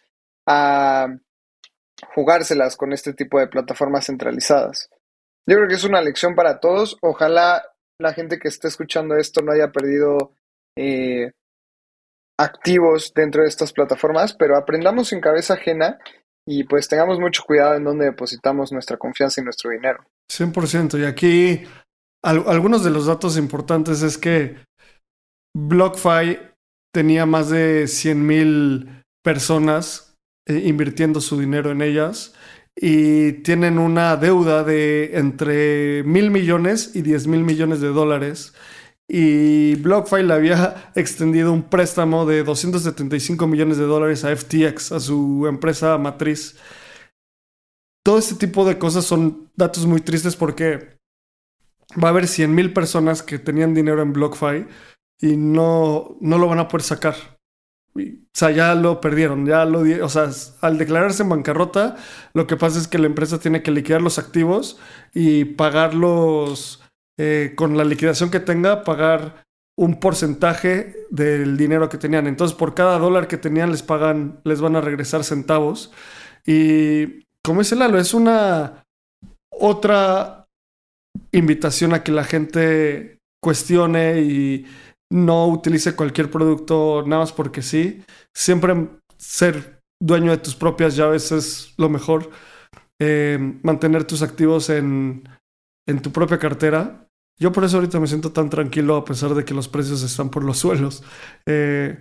[0.48, 1.08] a
[2.14, 4.90] jugárselas con este tipo de plataformas centralizadas.
[5.48, 6.98] Yo creo que es una lección para todos.
[7.02, 7.64] Ojalá
[8.00, 10.34] la gente que esté escuchando esto no haya perdido
[10.78, 11.32] eh,
[12.38, 15.98] activos dentro de estas plataformas, pero aprendamos en cabeza ajena
[16.48, 20.04] y pues tengamos mucho cuidado en dónde depositamos nuestra confianza y nuestro dinero.
[20.32, 21.00] 100%.
[21.00, 21.64] Y aquí
[22.24, 24.58] algunos de los datos importantes es que
[25.56, 26.40] BlockFi
[26.94, 30.05] tenía más de 100 mil personas
[30.48, 32.34] eh, invirtiendo su dinero en ellas
[32.76, 38.54] y tienen una deuda de entre mil millones y diez mil millones de dólares.
[39.08, 45.00] Y BlockFi le había extendido un préstamo de 275 millones de dólares a FTX, a
[45.00, 46.58] su empresa matriz.
[48.04, 51.00] Todo este tipo de cosas son datos muy tristes porque
[52.02, 54.68] va a haber 100 mil personas que tenían dinero en BlockFi
[55.22, 57.35] y no, no lo van a poder sacar.
[57.96, 58.02] O
[58.34, 60.30] sea, ya lo perdieron, ya lo, o sea,
[60.62, 61.96] al declararse en bancarrota,
[62.34, 64.78] lo que pasa es que la empresa tiene que liquidar los activos
[65.14, 66.84] y pagarlos
[67.18, 69.46] eh, con la liquidación que tenga, pagar
[69.78, 72.28] un porcentaje del dinero que tenían.
[72.28, 75.92] Entonces, por cada dólar que tenían, les pagan, les van a regresar centavos.
[76.46, 78.86] Y como dice Lalo, es una
[79.50, 80.48] otra
[81.32, 84.66] invitación a que la gente cuestione y
[85.12, 88.04] no utilice cualquier producto nada más porque sí.
[88.34, 92.30] Siempre ser dueño de tus propias llaves es lo mejor.
[93.00, 95.28] Eh, mantener tus activos en,
[95.88, 97.08] en tu propia cartera.
[97.38, 100.30] Yo por eso ahorita me siento tan tranquilo a pesar de que los precios están
[100.30, 101.04] por los suelos.
[101.46, 102.00] Eh,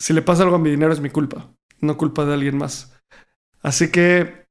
[0.00, 2.92] si le pasa algo a mi dinero es mi culpa, no culpa de alguien más.
[3.62, 4.46] Así que,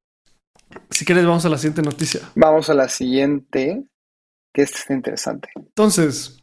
[0.89, 2.21] si quieres, vamos a la siguiente noticia.
[2.35, 3.83] Vamos a la siguiente,
[4.53, 5.49] que esta está interesante.
[5.55, 6.40] Entonces,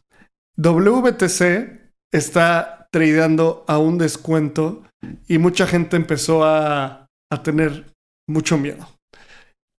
[0.61, 4.83] WTC está tradeando a un descuento
[5.25, 7.07] y mucha gente empezó a,
[7.43, 7.85] tener
[8.27, 8.85] mucho miedo.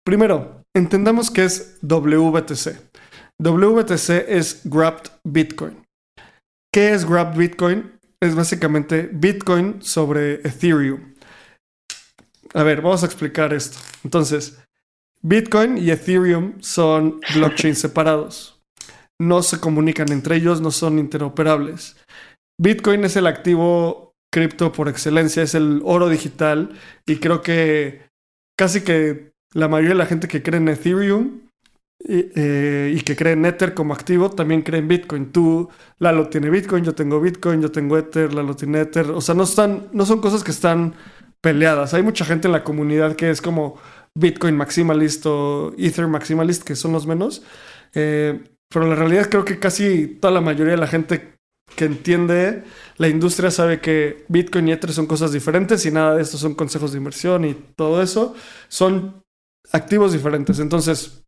[0.05, 2.79] Primero, entendamos qué es WTC.
[3.39, 5.85] WTC es Grabbed Bitcoin.
[6.71, 7.99] ¿Qué es Grabbed Bitcoin?
[8.21, 11.13] Es básicamente Bitcoin sobre Ethereum.
[12.53, 13.79] A ver, vamos a explicar esto.
[14.05, 14.59] Entonces,
[15.21, 18.58] Bitcoin y Ethereum son blockchains separados
[19.19, 21.97] no se comunican entre ellos, no son interoperables.
[22.59, 26.71] Bitcoin es el activo cripto por excelencia, es el oro digital
[27.05, 28.09] y creo que
[28.57, 31.41] casi que la mayoría de la gente que cree en Ethereum
[32.01, 35.31] y, eh, que cree en Ether como activo también cree en Bitcoin.
[35.31, 39.11] Tú, Lalo tiene Bitcoin, yo tengo Bitcoin, yo tengo Ether, Lalo tiene Ether.
[39.11, 40.95] O sea, no, están, no son cosas que están
[41.41, 41.93] peleadas.
[41.93, 43.79] Hay mucha gente en la comunidad que es como
[44.15, 47.43] Bitcoin maximalist o Ether maximalist, que son los menos.
[47.93, 51.33] Eh, pero la realidad creo que casi toda la mayoría de la gente
[51.75, 52.63] que entiende,
[52.97, 56.55] la industria sabe que Bitcoin y Ether son cosas diferentes y nada de esto son
[56.55, 58.35] consejos de inversión y todo eso.
[58.67, 59.23] Son
[59.71, 60.59] activos diferentes.
[60.59, 61.23] Entonces,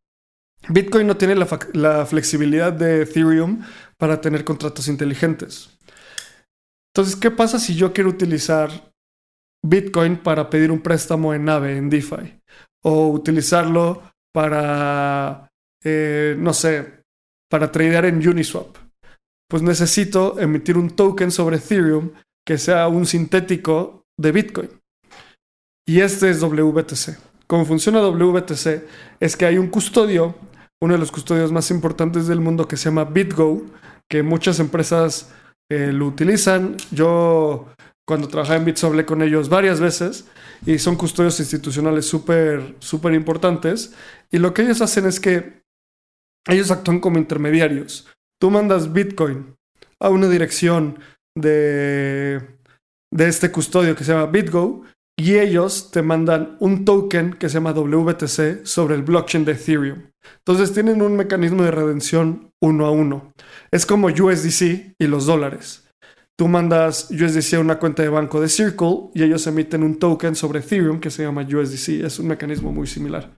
[0.70, 3.64] Bitcoin no tiene la, flexibilidad de Ethereum
[3.98, 5.78] para tener contratos inteligentes.
[6.94, 8.94] Entonces, ¿qué pasa si yo quiero utilizar
[9.64, 12.40] Bitcoin para pedir un préstamo en nave, en DeFi?
[12.84, 15.50] O utilizarlo para,
[15.84, 17.01] eh, no sé,
[17.52, 18.78] para tradear en Uniswap.
[19.50, 22.12] Pues necesito emitir un token sobre Ethereum
[22.48, 24.70] que sea un sintético de Bitcoin.
[25.86, 27.18] Y este es WBTC.
[27.48, 28.84] Cómo funciona WBTC
[29.20, 30.36] es que hay un custodio,
[30.82, 33.66] uno de los custodios más importantes del mundo que se llama BitGo,
[34.10, 35.30] que muchas empresas
[35.70, 36.78] eh, lo utilizan.
[36.92, 37.68] Yo
[38.08, 40.26] cuando trabajaba en Bits hablé con ellos varias veces
[40.66, 43.94] y son custodios institucionales súper, súper importantes.
[44.32, 45.61] Y lo que ellos hacen es que
[46.48, 48.08] ellos actúan como intermediarios.
[48.40, 49.56] Tú mandas Bitcoin
[50.00, 51.00] a una dirección
[51.38, 52.42] de,
[53.14, 54.84] de este custodio que se llama BitGo
[55.18, 60.00] y ellos te mandan un token que se llama WBTC sobre el blockchain de Ethereum.
[60.40, 63.34] Entonces tienen un mecanismo de redención uno a uno.
[63.72, 65.88] Es como USDC y los dólares.
[66.38, 70.36] Tú mandas USDC a una cuenta de banco de Circle y ellos emiten un token
[70.36, 72.04] sobre Ethereum que se llama USDC.
[72.04, 73.36] Es un mecanismo muy similar.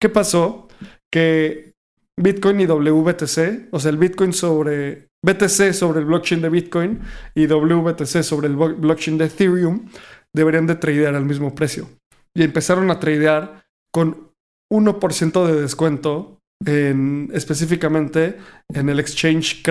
[0.00, 0.68] ¿Qué pasó?
[1.12, 1.72] Que
[2.18, 7.00] Bitcoin y WBTC, o sea, el Bitcoin sobre BTC sobre el blockchain de Bitcoin
[7.34, 9.88] y WBTC sobre el blockchain de Ethereum
[10.32, 11.88] deberían de tradear al mismo precio.
[12.34, 14.30] Y empezaron a tradear con
[14.72, 19.62] 1% de descuento en, específicamente en el exchange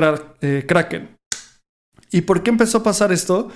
[0.42, 1.18] eh, Kraken.
[2.12, 3.50] ¿Y por qué empezó a pasar esto?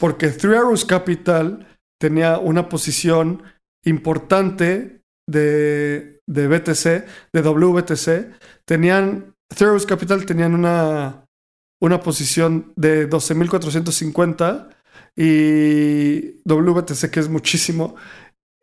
[0.00, 1.66] Porque Three Arrows Capital
[2.00, 3.42] tenía una posición
[3.84, 8.64] importante de, de BTC, de WBTC.
[8.64, 11.26] Tenían, Three Arrows Capital tenían una,
[11.80, 14.68] una posición de 12.450
[15.16, 17.96] y WBTC que es muchísimo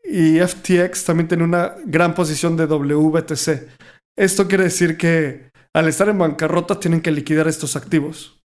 [0.04, 3.68] y FTX también tiene una gran posición de WBTC.
[4.18, 8.42] Esto quiere decir que al estar en bancarrota tienen que liquidar estos activos.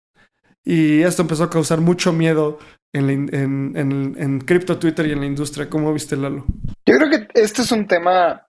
[0.64, 2.58] Y esto empezó a causar mucho miedo
[2.92, 3.74] en, en,
[4.16, 5.68] en, cripto Twitter y en la industria.
[5.68, 6.46] ¿Cómo viste, Lalo?
[6.86, 8.46] Yo creo que este es un tema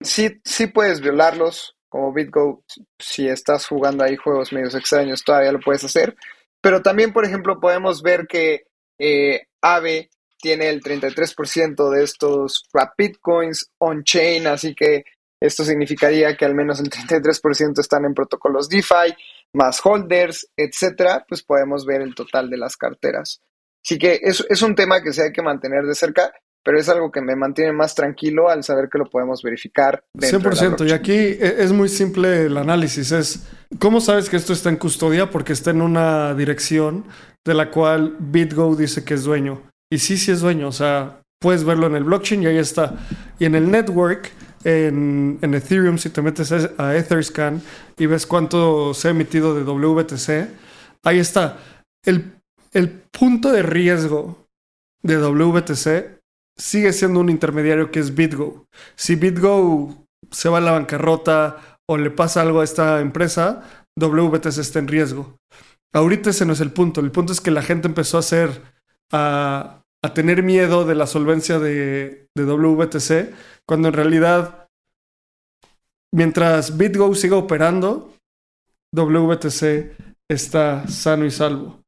[0.00, 2.64] Sí, sí puedes violarlos, como BitGo,
[2.98, 6.16] si estás jugando ahí juegos medios extraños, todavía lo puedes hacer.
[6.60, 8.64] Pero también, por ejemplo, podemos ver que
[8.98, 15.04] eh, AVE tiene el 33% de estos wrap bitcoins on-chain, así que
[15.40, 19.14] esto significaría que al menos el 33% están en protocolos DeFi,
[19.52, 23.40] más holders, etcétera, pues podemos ver el total de las carteras.
[23.84, 26.32] Así que es, es un tema que se hay que mantener de cerca,
[26.68, 30.04] pero es algo que me mantiene más tranquilo al saber que lo podemos verificar.
[30.18, 34.68] 100%, y aquí e, es muy simple el análisis, es cómo sabes que esto está
[34.68, 37.06] en custodia porque está en una dirección
[37.42, 39.62] de la cual BitGo dice que es dueño.
[39.90, 42.98] Y sí, sí es dueño, o sea, puedes verlo en el blockchain y ahí está.
[43.38, 44.30] Y en el network
[44.62, 47.62] en, en Ethereum, si te metes a, a Etherscan
[47.96, 50.50] y ves cuánto se ha emitido de WBTC,
[51.02, 51.56] ahí está.
[52.04, 52.30] El,
[52.74, 54.44] el punto de riesgo
[55.02, 56.17] de WBTC
[56.58, 58.66] sigue siendo un intermediario que es BitGo.
[58.96, 63.62] Si BitGo se va a la bancarrota o le pasa algo a esta empresa,
[63.96, 65.38] WBTC está en riesgo.
[65.92, 67.00] Ahorita ese no es el punto.
[67.00, 68.62] El punto es que la gente empezó a hacer,
[69.12, 69.82] a,
[70.14, 73.34] tener miedo de la solvencia de, de WBTC,
[73.66, 74.68] cuando en realidad,
[76.12, 78.14] mientras BitGo siga operando,
[78.94, 79.96] WBTC
[80.28, 81.82] está sano y salvo.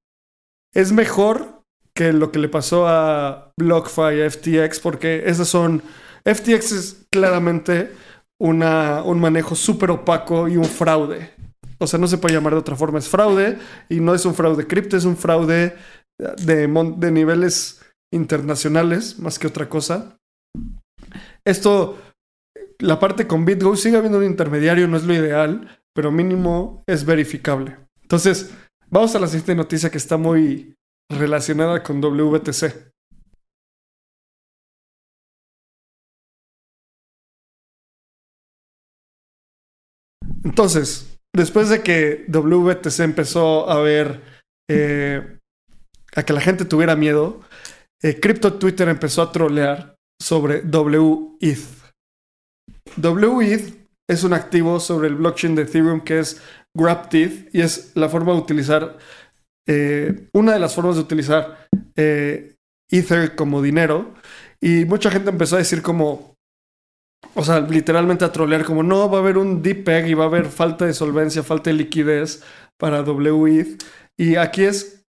[0.73, 1.60] Es mejor
[1.95, 5.83] que lo que le pasó a BlockFi, a FTX, porque esas son.
[6.25, 7.93] FTX es claramente
[8.39, 11.31] una, un manejo súper opaco y un fraude.
[11.79, 12.99] O sea, no se puede llamar de otra forma.
[12.99, 15.77] Es fraude y no es un fraude cripto, es un fraude
[16.19, 17.81] de, de niveles
[18.13, 20.19] internacionales más que otra cosa.
[21.45, 21.99] Esto,
[22.79, 27.05] la parte con BitGo sigue habiendo un intermediario, no es lo ideal, pero mínimo es
[27.05, 27.77] verificable.
[28.03, 28.53] Entonces,
[28.89, 30.75] vamos a la siguiente noticia que está muy
[31.11, 32.91] relacionada con WTC.
[40.45, 44.21] Entonces, después de que WTC empezó a ver
[44.71, 45.39] eh,
[46.17, 47.41] a que la gente tuviera miedo,
[48.03, 51.93] eh, Crypto Twitter empezó a trolear sobre WETH.
[52.97, 56.43] WETH es un activo sobre el blockchain de Ethereum que es
[56.77, 58.99] GrabTETH y es la forma de utilizar,
[59.67, 62.57] eh, una de las formas de utilizar eh,
[62.91, 64.15] Ether como dinero.
[64.61, 66.37] Y mucha gente empezó a decir como,
[67.35, 70.25] o sea, literalmente a trolear como, no, va a haber un deep peg y va
[70.25, 72.43] a haber falta de solvencia, falta de liquidez
[72.79, 73.83] para WETH.
[74.17, 75.05] Y aquí es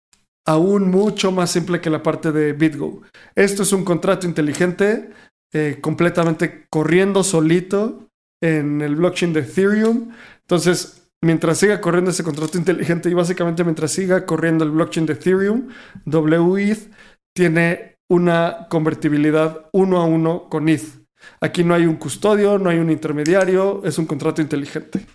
[0.46, 3.02] aún mucho más simple que la parte de BitGo.
[3.36, 5.10] Esto es un contrato inteligente,
[5.54, 8.08] eh, completamente corriendo solito
[8.42, 10.12] en el blockchain de Ethereum.
[10.42, 15.14] Entonces, mientras siga corriendo ese contrato inteligente y básicamente mientras siga corriendo el blockchain de
[15.14, 15.70] Ethereum,
[16.06, 16.92] WETH
[17.34, 21.02] tiene una convertibilidad uno a uno con ETH.
[21.40, 25.06] Aquí no hay un custodio, no hay un intermediario, es un contrato inteligente.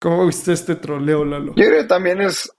[0.00, 1.54] ¿Cómo viste este troleo, Lalo?
[1.56, 2.52] Yo creo que también es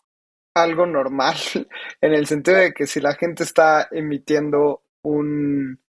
[0.56, 1.36] algo normal,
[2.02, 5.80] en el sentido de que si la gente está emitiendo un,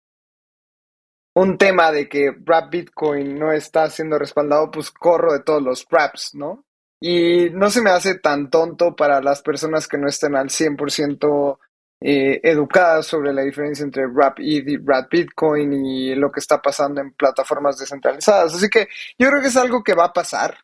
[1.35, 5.87] un tema de que Rap Bitcoin no está siendo respaldado, pues corro de todos los
[5.89, 6.66] raps, ¿no?
[7.01, 11.59] Y no se me hace tan tonto para las personas que no estén al 100%
[12.01, 17.01] eh, educadas sobre la diferencia entre Rap y Rap Bitcoin y lo que está pasando
[17.01, 18.55] en plataformas descentralizadas.
[18.55, 20.59] Así que yo creo que es algo que va a pasar.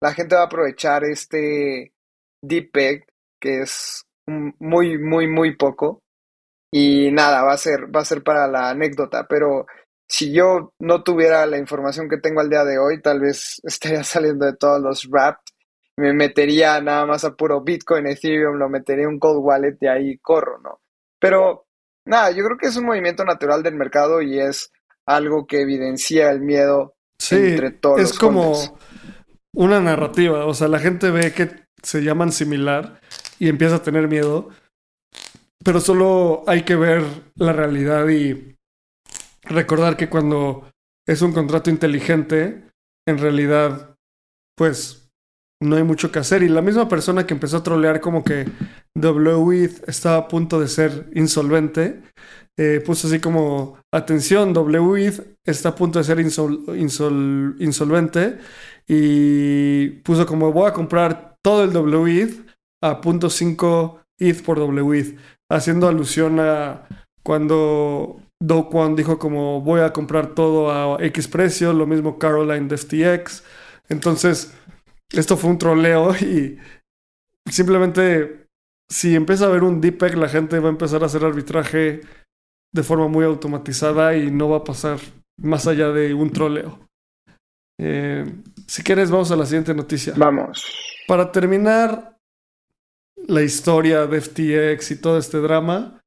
[0.00, 1.92] La gente va a aprovechar este
[2.42, 3.04] deep peg,
[3.40, 6.02] que es muy, muy, muy poco.
[6.70, 9.66] Y nada, va a ser, va a ser para la anécdota, pero
[10.08, 14.04] si yo no tuviera la información que tengo al día de hoy, tal vez estaría
[14.04, 15.42] saliendo de todos los wrapped.
[15.98, 20.18] Me metería nada más a puro Bitcoin, Ethereum, lo metería un cold wallet y ahí
[20.18, 20.80] corro, ¿no?
[21.18, 21.66] Pero
[22.04, 24.70] nada, yo creo que es un movimiento natural del mercado y es
[25.06, 28.78] algo que evidencia el miedo Sí, entre todos es los como
[29.54, 30.44] una narrativa.
[30.46, 33.00] O sea, la gente ve que se llaman similar
[33.38, 34.50] y empieza a tener miedo.
[35.64, 37.02] Pero solo hay que ver
[37.34, 38.56] la realidad y
[39.42, 40.70] recordar que cuando
[41.06, 42.68] es un contrato inteligente,
[43.06, 43.96] en realidad,
[44.56, 45.05] pues
[45.60, 46.42] no hay mucho que hacer.
[46.42, 48.46] Y la misma persona que empezó a trolear como que
[48.94, 52.02] WETH estaba a punto de ser insolvente,
[52.58, 58.38] eh, puso así como, atención, WETH está a punto de ser insol- insol- insolvente
[58.86, 62.46] y puso como, voy a comprar todo el WETH
[62.82, 65.18] a .5 ETH por WETH,
[65.50, 66.86] haciendo alusión a
[67.22, 72.68] cuando Do Kwon dijo como, voy a comprar todo a X precio, lo mismo Caroline
[72.68, 73.42] de FTX.
[73.88, 74.52] Entonces,
[75.12, 76.58] esto fue un troleo y
[77.50, 78.46] simplemente
[78.88, 82.00] si empieza a haber un deep peg, la gente va a empezar a hacer arbitraje
[82.72, 84.98] de forma muy automatizada y no va a pasar
[85.38, 86.78] más allá de un troleo.
[87.78, 88.24] Eh,
[88.66, 90.14] si quieres, vamos a la siguiente noticia.
[90.16, 90.64] Vamos.
[91.06, 92.16] Para terminar
[93.26, 96.00] la historia de FTX y todo este drama,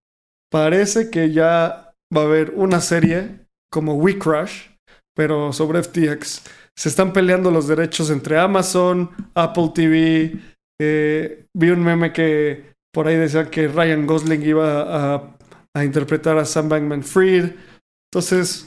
[0.51, 4.69] parece que ya va a haber una serie como We Crash,
[5.15, 6.43] pero sobre FTX.
[6.80, 10.39] Se están peleando los derechos entre Amazon, Apple TV.
[10.82, 15.15] eh, vi un meme que por ahí decían que Ryan Gosling iba
[15.75, 17.51] a, interpretar a Sam Bankman Fried.
[18.09, 18.65] Entonces,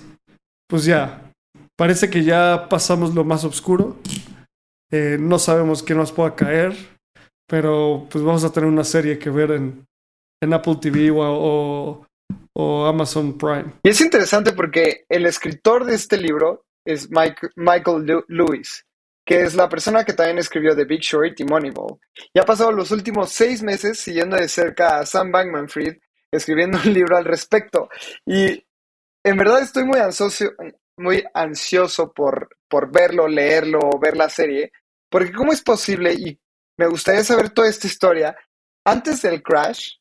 [0.69, 1.31] pues ya,
[1.79, 3.97] parece que ya pasamos lo más oscuro.
[4.93, 6.77] Eh, no sabemos qué nos pueda caer,
[7.49, 9.87] pero pues vamos a tener una serie que ver en,
[10.43, 12.07] en Apple TV o-
[12.55, 13.73] o Amazon Prime.
[13.83, 18.85] Y es interesante porque el escritor de este libro es Michael Lewis,
[19.25, 21.99] que es la persona que también escribió The Big Short y Moneyball.
[22.33, 25.97] Y ha pasado los últimos seis meses siguiendo de cerca a Sam Bankman-Fried,
[26.31, 27.89] escribiendo un libro al respecto.
[28.27, 28.65] Y
[29.25, 30.47] en verdad estoy muy ansioso,
[30.97, 34.73] muy ansioso por, por verlo, leerlo, ver la serie,
[35.11, 36.15] porque ¿cómo es posible?
[36.15, 36.39] Y
[36.79, 38.37] me gustaría saber toda esta historia
[38.85, 39.97] antes del crash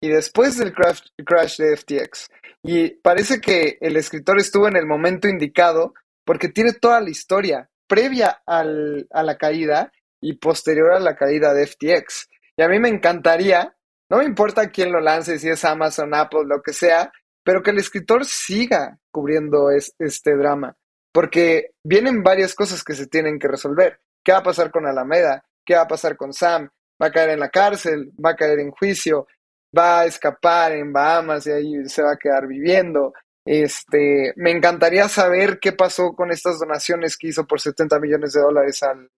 [0.00, 2.28] y después del crash, crash de FTX.
[2.62, 5.94] Y parece que el escritor estuvo en el momento indicado
[6.26, 11.54] porque tiene toda la historia previa al, a la caída y posterior a la caída
[11.54, 12.28] de FTX.
[12.56, 13.76] Y a mí me encantaría,
[14.10, 17.12] no me importa quién lo lance, si es Amazon, Apple, lo que sea,
[17.44, 20.76] pero que el escritor siga cubriendo este drama,
[21.12, 24.00] porque vienen varias cosas que se tienen que resolver.
[24.24, 25.44] ¿Qué va a pasar con Alameda?
[25.64, 26.68] ¿Qué va a pasar con Sam?
[27.00, 28.10] ¿Va a caer en la cárcel?
[28.24, 29.28] ¿Va a caer en juicio?
[29.76, 33.12] ¿Va a escapar en Bahamas y ahí se va a quedar viviendo?
[33.46, 38.40] Este, me encantaría saber qué pasó con estas donaciones que hizo por 70 millones de
[38.40, 39.08] dólares al,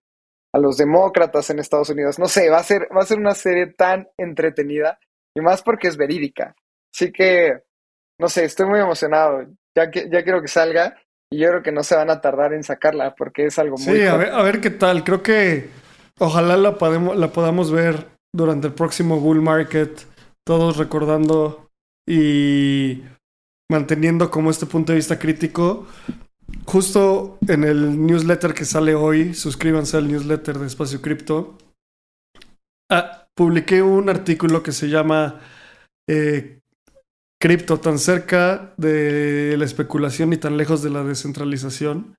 [0.52, 2.18] a los demócratas en Estados Unidos.
[2.18, 4.98] No sé, va a ser, va a ser una serie tan entretenida
[5.34, 6.54] y más porque es verídica.
[6.94, 7.62] Así que,
[8.18, 9.46] no sé, estoy muy emocionado.
[9.74, 10.96] Ya, que, ya quiero que salga
[11.30, 13.96] y yo creo que no se van a tardar en sacarla porque es algo muy...
[13.96, 15.04] Sí, a ver, a ver qué tal.
[15.04, 15.70] Creo que
[16.18, 20.00] ojalá la, podemos, la podamos ver durante el próximo bull market,
[20.44, 21.70] todos recordando
[22.06, 23.02] y
[23.70, 25.86] manteniendo como este punto de vista crítico.
[26.64, 31.58] Justo en el newsletter que sale hoy, suscríbanse al newsletter de Espacio Cripto.
[32.90, 35.40] Ah, publiqué un artículo que se llama
[36.08, 36.60] eh,
[37.40, 42.16] Cripto tan cerca de la especulación y tan lejos de la descentralización,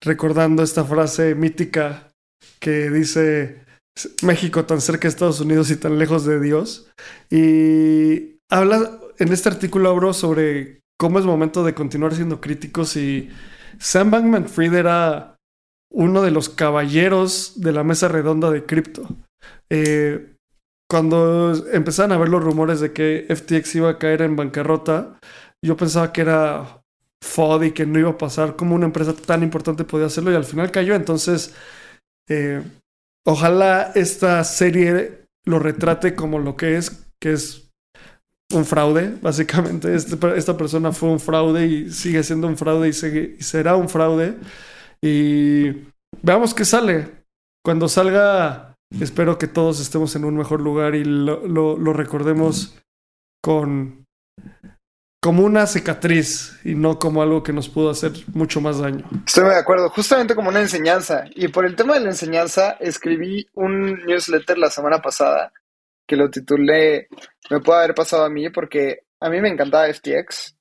[0.00, 2.08] recordando esta frase mítica
[2.60, 3.64] que dice
[4.22, 6.90] México tan cerca de Estados Unidos y tan lejos de Dios.
[7.30, 13.28] Y habla, en este artículo hablo sobre cómo es momento de continuar siendo críticos y
[13.78, 15.36] Sam Bankman Fried era
[15.92, 19.06] uno de los caballeros de la mesa redonda de cripto.
[19.68, 20.34] Eh,
[20.90, 25.18] cuando empezaron a ver los rumores de que FTX iba a caer en bancarrota,
[25.62, 26.82] yo pensaba que era
[27.22, 30.36] FOD y que no iba a pasar, como una empresa tan importante podía hacerlo y
[30.36, 30.94] al final cayó.
[30.94, 31.54] Entonces,
[32.30, 32.62] eh,
[33.26, 37.63] ojalá esta serie lo retrate como lo que es, que es
[38.52, 39.94] un fraude, básicamente.
[39.94, 42.92] Este, esta persona fue un fraude y sigue siendo un fraude y,
[43.42, 44.36] será un fraude.
[45.00, 45.70] Y
[46.22, 47.24] veamos qué sale.
[47.64, 52.76] Cuando salga, espero que todos estemos en un mejor lugar y lo, lo, recordemos
[53.42, 54.04] con
[55.22, 59.08] como una cicatriz y no como algo que nos pudo hacer mucho más daño.
[59.26, 61.24] Estoy de acuerdo, justamente como una enseñanza.
[61.34, 65.50] Y por el tema de la enseñanza, escribí un newsletter la semana pasada
[66.06, 67.08] que lo titulé
[67.50, 70.56] Me puede haber pasado a mí porque a mí me encantaba FTX.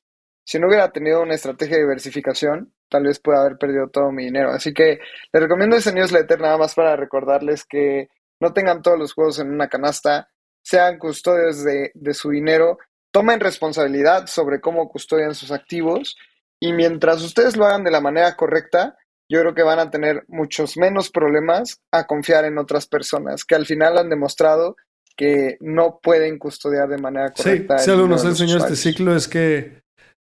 [0.45, 4.25] Si no hubiera tenido una estrategia de diversificación, tal vez pueda haber perdido todo mi
[4.25, 4.51] dinero.
[4.51, 4.99] Así que
[5.31, 9.51] les recomiendo ese newsletter nada más para recordarles que no tengan todos los juegos en
[9.51, 10.29] una canasta,
[10.61, 12.77] sean custodios de, de su dinero,
[13.11, 16.17] tomen responsabilidad sobre cómo custodian sus activos
[16.59, 18.97] y mientras ustedes lo hagan de la manera correcta,
[19.29, 23.55] yo creo que van a tener muchos menos problemas a confiar en otras personas que
[23.55, 24.75] al final han demostrado
[25.15, 27.77] que no pueden custodiar de manera correcta.
[27.77, 29.81] Sí, si algo nos enseñó este ciclo es que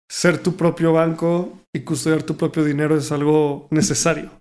[0.09, 4.31] ser tu propio banco y custodiar tu propio dinero es algo necesario.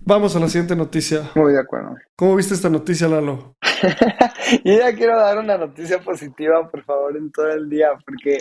[0.00, 1.30] Vamos a la siguiente noticia.
[1.34, 1.96] Muy de acuerdo.
[2.16, 3.56] ¿Cómo viste esta noticia, Lalo?
[4.64, 8.38] Yo ya quiero dar una noticia positiva, por favor, en todo el día, porque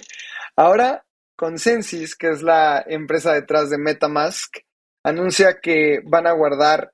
[0.55, 1.03] ahora
[1.35, 4.57] Consensus, que es la empresa detrás de Metamask,
[5.03, 6.91] anuncia que van a guardar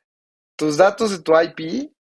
[0.57, 1.91] tus datos de tu IP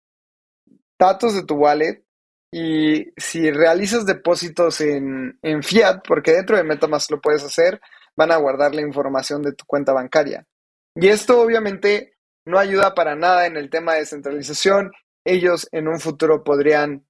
[1.01, 2.05] datos de tu wallet
[2.53, 7.81] y si realizas depósitos en, en, fiat, porque dentro de Metamask lo puedes hacer,
[8.17, 10.47] van a guardar la información de tu cuenta bancaria.
[10.95, 14.93] Y esto obviamente no ayuda para nada en el tema de descentralización.
[15.25, 17.07] Ellos en un futuro podrían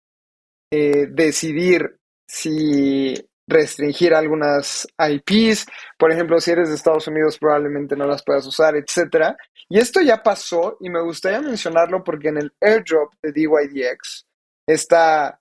[0.71, 5.67] eh, decidir si restringir algunas IPs.
[5.99, 9.35] Por ejemplo, si eres de Estados Unidos probablemente no las puedas usar, etc.
[9.69, 14.27] Y esto ya pasó y me gustaría mencionarlo porque en el airdrop de DYDX,
[14.67, 15.41] esta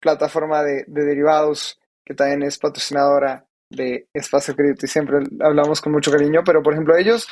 [0.00, 6.12] plataforma de, derivados que también es patrocinadora de Espacio Crédito y siempre hablamos con mucho
[6.12, 7.26] cariño, pero por ejemplo ellos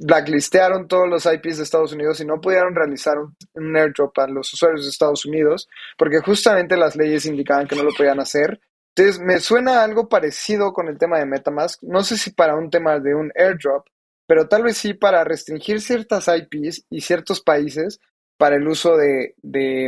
[0.00, 4.28] blacklistearon todos los IPs de Estados Unidos y no pudieron realizar un, un, airdrop a
[4.28, 5.68] los usuarios de Estados Unidos
[5.98, 8.60] porque justamente las leyes indicaban que no lo podían hacer
[8.98, 11.82] entonces, me suena algo parecido con el tema de Metamask.
[11.82, 13.86] No sé si para un tema de un airdrop,
[14.26, 18.00] pero tal vez sí para restringir ciertas IPs y ciertos países
[18.36, 19.34] para el uso de,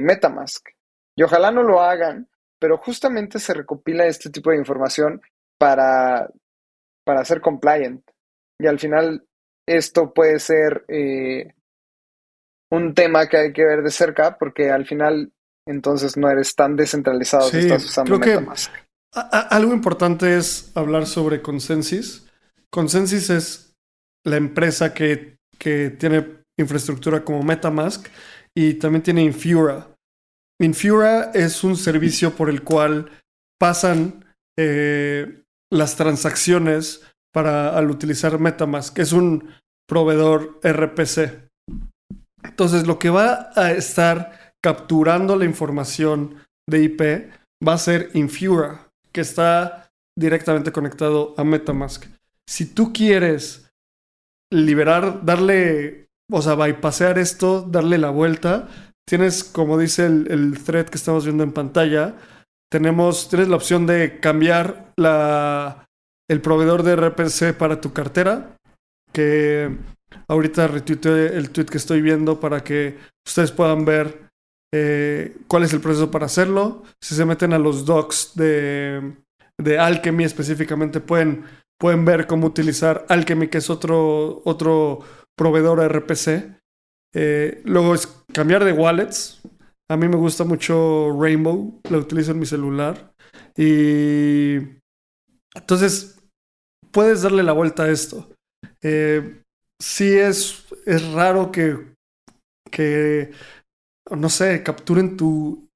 [0.02, 0.68] Metamask.
[1.16, 2.28] Y ojalá no lo hagan,
[2.60, 5.20] pero justamente se recopila este tipo de información
[5.58, 6.30] para,
[7.04, 8.02] para ser compliant.
[8.58, 9.26] y al final
[9.66, 11.54] esto puede ser eh,
[12.70, 15.32] un tema que hay que ver de cerca porque al final
[15.66, 18.72] entonces no eres tan descentralizado si estás usando Metamask.
[19.12, 22.26] Algo importante es hablar sobre Consensus.
[22.70, 23.76] Consensus es
[24.24, 28.06] la empresa que, que tiene infraestructura como Metamask
[28.54, 29.88] y también tiene Infura.
[30.60, 33.10] Infura es un servicio por el cual
[33.58, 34.24] pasan
[34.58, 35.42] eh,
[35.72, 37.02] las transacciones
[37.32, 39.50] para al utilizar Metamask, es un
[39.88, 41.48] proveedor RPC.
[42.42, 46.36] Entonces, lo que va a estar capturando la información
[46.68, 47.00] de IP
[47.66, 52.06] va a ser Infura, que está directamente conectado a Metamask.
[52.48, 53.72] Si tú quieres
[54.52, 58.68] liberar, darle, o sea, bypassear esto, darle la vuelta,
[59.08, 62.16] tienes, como dice el, thread que estamos viendo en pantalla,
[62.70, 65.88] tenemos, tienes la opción de cambiar la,
[66.28, 68.56] el proveedor de RPC para tu cartera,
[69.12, 69.76] que
[70.28, 74.29] ahorita retuiteé el tweet que estoy viendo para que ustedes puedan ver
[74.72, 76.82] eh, cuál es el proceso para hacerlo.
[77.02, 79.16] Si se meten a los docs de,
[79.58, 81.44] de Alchemy específicamente, pueden,
[81.78, 85.00] pueden ver cómo utilizar Alchemy, que es otro, otro
[85.36, 86.60] proveedor RPC.
[87.14, 89.40] Eh, luego es cambiar de wallets.
[89.90, 93.12] A mí me gusta mucho Rainbow, lo utilizo en mi celular.
[93.56, 94.58] Y
[95.54, 96.20] entonces
[96.92, 98.28] puedes darle la vuelta a esto.
[98.82, 99.42] Eh,
[99.80, 101.94] sí es, es raro que,
[102.70, 103.32] que,
[104.10, 105.68] no sé, capturen tu,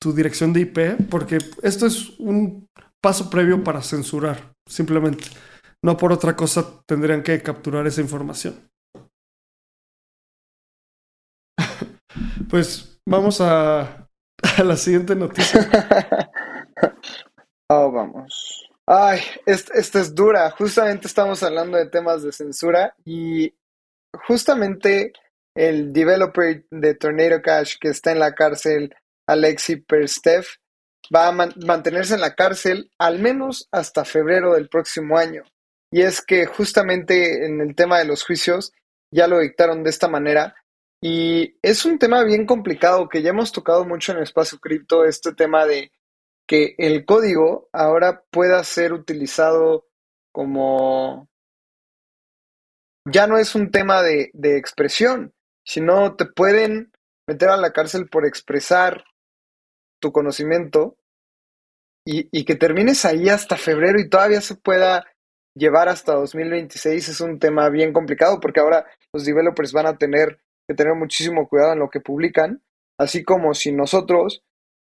[0.00, 2.68] tu dirección de IP, porque esto es un
[3.00, 5.24] paso previo para censurar, simplemente.
[5.84, 8.68] No por otra cosa tendrían que capturar esa información.
[12.48, 14.08] pues Vamos a,
[14.64, 15.68] la siguiente noticia.
[17.70, 18.68] oh, vamos.
[18.84, 20.50] Ay, esta es dura.
[20.50, 23.54] Justamente estamos hablando de temas de censura y
[24.26, 25.12] justamente
[25.56, 28.94] el developer de Tornado Cash que está en la cárcel,
[29.26, 30.44] Alexi Perstev,
[31.14, 35.42] va a mantenerse en la cárcel al menos hasta febrero del próximo año.
[35.90, 38.72] Y es que justamente en el tema de los juicios
[39.10, 40.54] ya lo dictaron de esta manera
[41.00, 45.04] y es un tema bien complicado que ya hemos tocado mucho en el espacio cripto,
[45.04, 45.92] este tema de
[46.46, 49.86] que el código ahora pueda ser utilizado
[50.32, 51.28] como...
[53.08, 55.32] Ya no es un tema de, de expresión,
[55.66, 56.92] sino te pueden
[57.28, 59.04] meter a la cárcel por expresar
[60.00, 60.96] tu conocimiento
[62.06, 65.04] y, y, que termines ahí hasta febrero y todavía se pueda
[65.56, 70.38] llevar hasta 2026 es un tema bien complicado porque ahora los developers van a tener
[70.68, 72.62] que tener muchísimo cuidado en lo que publican,
[72.98, 74.42] así como si nosotros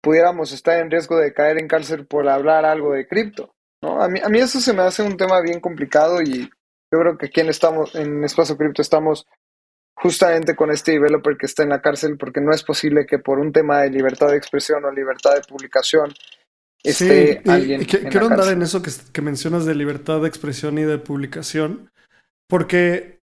[0.03, 3.55] pudiéramos estar en riesgo de caer en cárcel por hablar algo de cripto.
[3.83, 4.03] ¿no?
[4.03, 6.51] A, mí, a mí eso se me hace un tema bien complicado y
[6.93, 9.27] yo creo que aquí en, estamos, en Espacio Cripto estamos
[9.97, 13.39] justamente con este developer que está en la cárcel porque no es posible que por
[13.39, 16.13] un tema de libertad de expresión o libertad de publicación
[16.83, 17.85] esté alguien.
[17.85, 21.91] quiero andar en eso que, que mencionas de libertad de expresión y de publicación
[22.49, 23.21] porque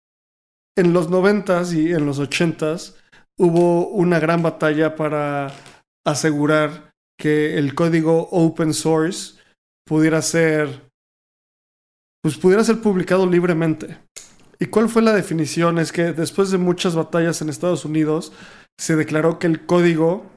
[0.76, 2.98] en los noventas y en los ochentas
[3.38, 5.52] hubo una gran batalla para
[6.06, 9.38] asegurar que el código open source
[9.84, 10.90] pudiera ser
[12.22, 13.98] pues pudiera ser publicado libremente.
[14.62, 15.80] ¿Y cuál fue la definición?
[15.80, 18.32] Es que después de muchas batallas en Estados Unidos
[18.78, 20.30] se declaró que el código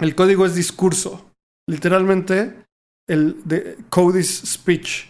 [0.00, 1.30] el código es discurso.
[1.68, 2.66] Literalmente
[3.08, 5.06] el de code is speech.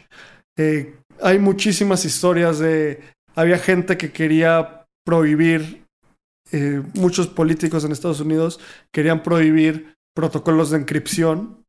[0.58, 3.00] Eh, hay muchísimas historias de
[3.34, 5.86] había gente que quería prohibir,
[6.52, 8.60] eh, muchos políticos en Estados Unidos
[8.92, 11.64] querían prohibir protocolos de encripción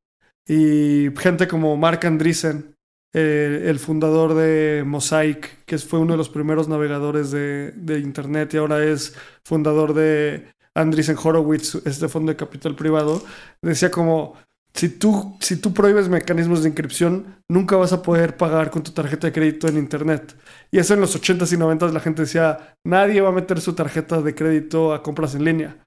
[0.46, 2.76] y gente como Mark Andreessen,
[3.18, 8.58] el fundador de Mosaic, que fue uno de los primeros navegadores de, de Internet y
[8.58, 13.24] ahora es fundador de Andreessen Horowitz, este fondo de capital privado,
[13.62, 14.36] decía como
[14.78, 18.92] si tú, si tú prohíbes mecanismos de inscripción, nunca vas a poder pagar con tu
[18.92, 20.36] tarjeta de crédito en Internet.
[20.70, 23.74] Y eso en los 80s y 90s la gente decía, nadie va a meter su
[23.74, 25.78] tarjeta de crédito a compras en línea.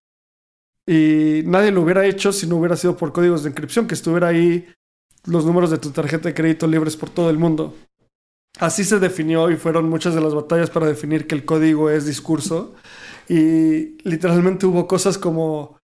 [0.88, 4.26] Y nadie lo hubiera hecho si no hubiera sido por códigos de inscripción, que estuviera
[4.26, 4.66] ahí
[5.24, 7.74] los números de tu tarjeta de crédito libres por todo el mundo.
[8.58, 12.06] Así se definió y fueron muchas de las batallas para definir que el código es
[12.06, 12.74] discurso.
[13.28, 15.78] Y literalmente hubo cosas como...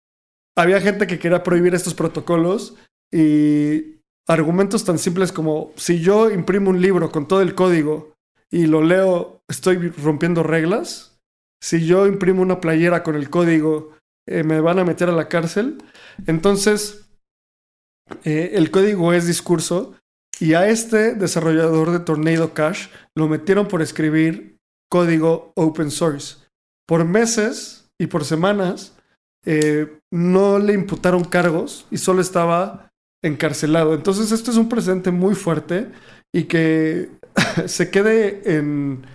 [0.57, 2.75] Había gente que quería prohibir estos protocolos
[3.13, 8.15] y argumentos tan simples como si yo imprimo un libro con todo el código
[8.51, 11.19] y lo leo, estoy rompiendo reglas.
[11.63, 13.93] Si yo imprimo una playera con el código,
[14.27, 15.79] eh, me van a meter a la cárcel.
[16.27, 17.06] Entonces,
[18.25, 19.95] eh, el código es discurso
[20.39, 24.59] Y a este desarrollador de Tornado Cash lo metieron por escribir
[24.91, 26.37] código open source.
[26.87, 28.97] Por meses y por semanas
[29.45, 32.93] eh, no le imputaron cargos y solo estaba
[33.23, 33.95] encarcelado.
[33.95, 35.91] Entonces esto es un presente muy fuerte
[36.35, 37.11] y que
[37.67, 39.07] se quede en,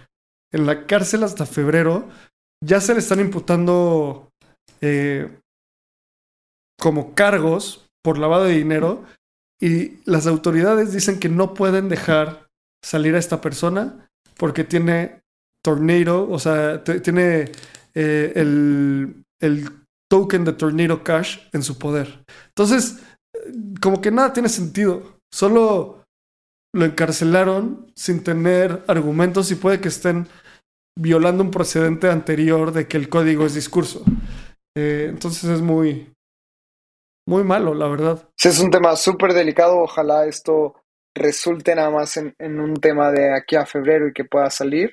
[0.52, 2.10] en, la cárcel hasta febrero.
[2.64, 4.32] Ya se le están imputando
[4.82, 5.30] eh,
[6.80, 9.04] como cargos por lavado de dinero
[9.60, 12.50] y las autoridades dicen que no pueden dejar
[12.84, 15.22] salir a esta persona porque tiene
[15.64, 17.52] Tornado, o sea, tiene
[17.94, 19.70] eh, el, el,
[20.10, 22.26] token de Tornado Cash en su poder.
[22.48, 23.00] Entonces,
[23.82, 25.20] como que nada tiene sentido.
[25.32, 26.04] Solo
[26.74, 30.28] lo encarcelaron sin tener argumentos y puede que estén
[30.98, 34.04] violando un precedente anterior de que el código es discurso.
[34.76, 36.12] Eh, entonces es muy,
[37.26, 38.30] muy malo, la verdad.
[38.36, 39.78] Sí, es un tema súper delicado.
[39.80, 40.76] Ojalá esto
[41.14, 44.92] resulte nada más en, un tema de aquí a febrero y que pueda salir.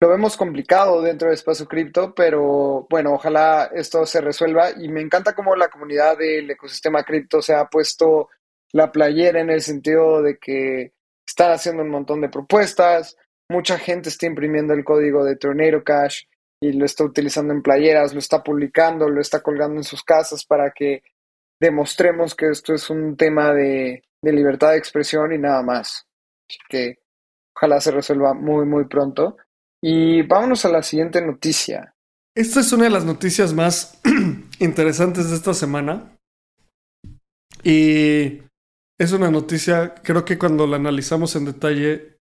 [0.00, 4.70] Lo vemos complicado dentro de espacio cripto, pero bueno, ojalá esto se resuelva.
[4.72, 8.28] Y me encanta cómo la comunidad del ecosistema cripto se ha puesto
[8.72, 10.92] la playera en el sentido de que
[11.26, 13.16] están haciendo un montón de propuestas.
[13.48, 16.24] Mucha gente está imprimiendo el código de Tornado Cash
[16.64, 20.46] y lo está utilizando en playeras, lo está publicando, lo está colgando en sus casas
[20.46, 21.02] para que
[21.60, 26.06] demostremos que esto es un tema de, libertad de expresión y nada más.
[26.48, 27.00] Así que
[27.54, 29.36] ojalá se resuelva muy, muy pronto.
[29.82, 31.94] Y vámonos a la siguiente noticia.
[32.34, 34.00] Esta es una de las noticias más
[34.58, 36.16] interesantes de esta semana.
[37.62, 38.40] Y
[38.98, 42.20] es una noticia, creo que cuando la analizamos en detalle,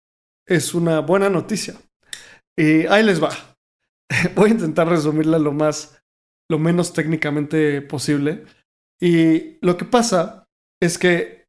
[0.44, 1.74] es una buena noticia.
[2.56, 3.53] Y ahí les va.
[4.34, 6.00] Voy a intentar resumirla lo más,
[6.50, 8.44] lo menos técnicamente posible.
[9.00, 10.44] Y lo que pasa
[10.82, 11.46] es que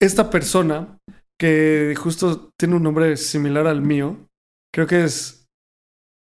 [0.00, 0.98] esta persona,
[1.38, 4.28] que justo tiene un nombre similar al mío,
[4.72, 5.46] creo que es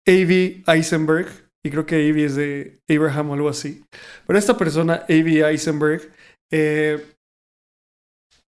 [0.08, 1.28] Avi Eisenberg,
[1.64, 3.84] y creo que Avi es de Abraham o algo así.
[4.26, 6.12] Pero esta persona, Avi Eisenberg,
[6.52, 7.16] eh,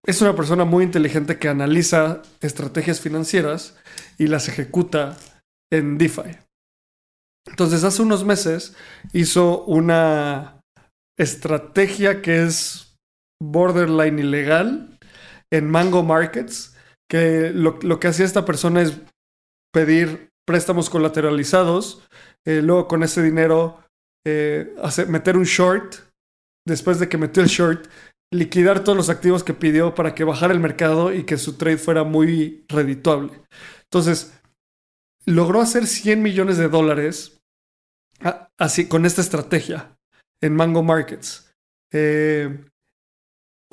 [0.05, 3.77] es una persona muy inteligente que analiza estrategias financieras
[4.17, 5.17] y las ejecuta
[5.71, 6.42] en DeFi.
[7.47, 8.75] Entonces, hace unos meses
[9.11, 10.61] hizo una
[11.17, 12.95] estrategia que es
[13.41, 14.97] borderline ilegal
[15.51, 16.75] en Mango Markets,
[17.09, 18.99] que lo, que hacía esta persona es
[19.71, 22.07] pedir préstamos colateralizados,
[22.45, 23.83] eh, luego con ese dinero
[24.25, 24.73] eh,
[25.07, 25.95] meter un short,
[26.65, 27.87] después de que metió el short,
[28.33, 31.77] liquidar todos los activos que pidió para que bajara el mercado y que su trade
[31.77, 33.31] fuera muy redituable.
[33.83, 34.33] Entonces,
[35.25, 37.39] logró hacer 100 millones de dólares
[38.57, 39.97] así con esta estrategia
[40.41, 41.51] en Mango Markets.
[41.91, 42.65] Eh,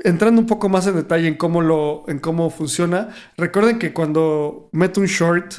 [0.02, 4.68] entrando un poco más en detalle en cómo, lo, en cómo funciona, recuerden que cuando
[4.72, 5.54] meto un short,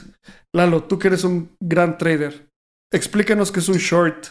[0.54, 2.48] Lalo, tú que eres un gran trader,
[2.92, 4.28] explícanos qué es un short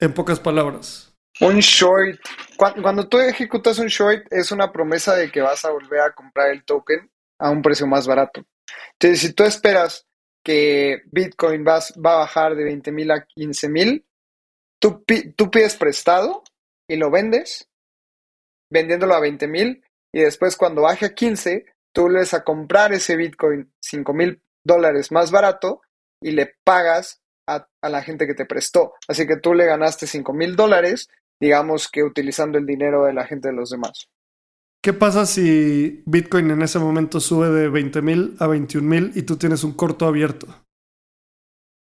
[0.00, 1.14] en pocas palabras.
[1.40, 2.18] Un short,
[2.56, 6.50] cuando, tú ejecutas un short, es una promesa de que vas a volver a comprar
[6.50, 8.42] el token a un precio más barato.
[8.92, 10.05] Entonces, si tú esperas
[10.46, 14.06] que Bitcoin va, va a bajar de 20 mil a 15 mil,
[14.78, 16.44] tú, pides prestado
[16.88, 17.68] y lo vendes,
[18.70, 19.82] vendiéndolo a 20 mil,
[20.14, 25.10] y después cuando baje a 15, tú vuelves a comprar ese Bitcoin 5 mil dólares
[25.10, 25.82] más barato
[26.22, 28.94] y le pagas a, a, la gente que te prestó.
[29.08, 31.08] Así que tú le ganaste 5 mil dólares,
[31.40, 34.08] digamos que utilizando el dinero de la gente de los demás.
[34.86, 39.22] ¿Qué pasa si Bitcoin en ese momento sube de 20 mil a 21 mil y
[39.22, 40.46] tú tienes un corto abierto?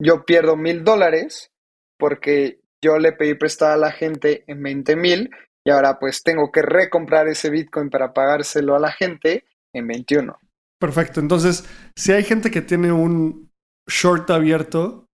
[0.02, 1.52] Yo pierdo mil dólares
[1.98, 5.30] porque yo le pedí prestada a la gente en 20 mil
[5.62, 9.44] y ahora pues tengo que recomprar ese Bitcoin para pagárselo a la gente
[9.74, 10.34] en 21.
[10.80, 11.20] Perfecto.
[11.20, 13.52] Entonces, si hay gente que tiene un
[13.86, 15.04] short abierto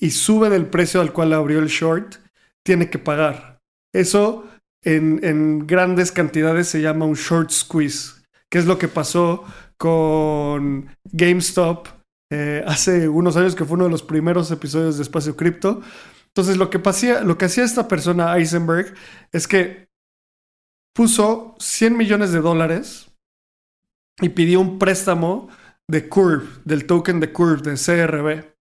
[0.00, 2.14] y sube del precio al cual abrió el short,
[2.64, 3.60] tiene que pagar.
[3.92, 4.48] Eso
[4.84, 9.44] en, grandes cantidades se llama un short squeeze, que es lo que pasó
[9.76, 11.88] con GameStop
[12.30, 15.82] eh, hace unos años, que fue uno de los primeros episodios de Espacio Cripto
[16.38, 18.94] entonces, lo que, pasía, lo que hacía esta persona, Eisenberg,
[19.32, 19.88] es que
[20.94, 23.10] puso 100 millones de dólares
[24.20, 25.48] y pidió un préstamo
[25.90, 28.54] de Curve, del token de Curve, de CRB.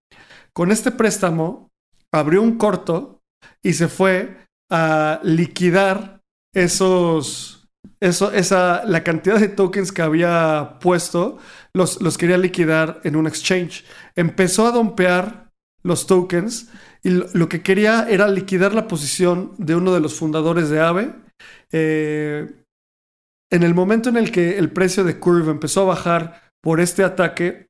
[0.53, 1.69] Con este préstamo,
[2.11, 3.21] abrió un corto
[3.61, 6.21] y se fue a liquidar
[6.53, 7.67] esos,
[7.99, 11.37] eso, esa, la cantidad de tokens que había puesto,
[11.73, 13.85] los, los quería liquidar en un exchange.
[14.15, 15.51] Empezó a dompear
[15.83, 16.69] los tokens
[17.03, 21.15] y lo, que quería era liquidar la posición de uno de los fundadores de AVE.
[21.71, 22.51] Eh,
[23.49, 27.03] en el momento en el que el precio de Curve empezó a bajar por este
[27.03, 27.67] ataque,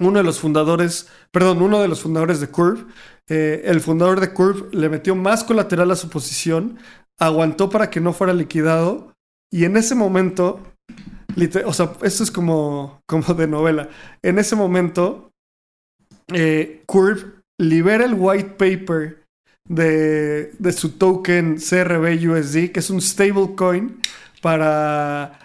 [0.00, 2.86] uno de los fundadores, perdón, uno de los fundadores de Curve,
[3.28, 6.78] eh, el fundador de Curve le metió más colateral a su posición,
[7.18, 9.12] aguantó para que no fuera liquidado
[9.50, 10.60] y en ese momento,
[11.64, 13.88] o sea, esto es como, como de novela,
[14.22, 15.30] en ese momento,
[16.32, 19.24] eh, Curve libera el white paper
[19.68, 24.00] de, de su token CRB USD, que es un stablecoin
[24.40, 25.38] para,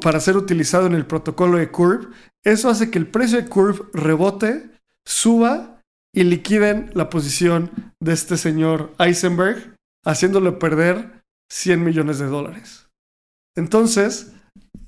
[0.00, 2.08] para ser utilizado en el protocolo de Curve.
[2.44, 4.70] Eso hace que el precio de Curve rebote,
[5.04, 5.73] suba
[6.14, 12.88] y liquiden la posición de este señor Eisenberg, haciéndole perder 100 millones de dólares.
[13.56, 14.32] Entonces,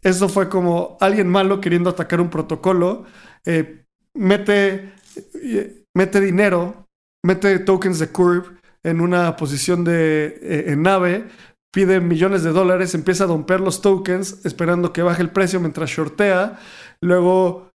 [0.03, 3.05] eso fue como alguien malo queriendo atacar un protocolo,
[3.45, 4.93] eh, mete,
[5.43, 6.87] eh, mete dinero,
[7.25, 11.27] mete tokens de Curve en una posición de eh, nave,
[11.73, 15.91] pide millones de dólares, empieza a domper los tokens esperando que baje el precio mientras
[15.91, 16.59] shortea.
[17.03, 17.71] Luego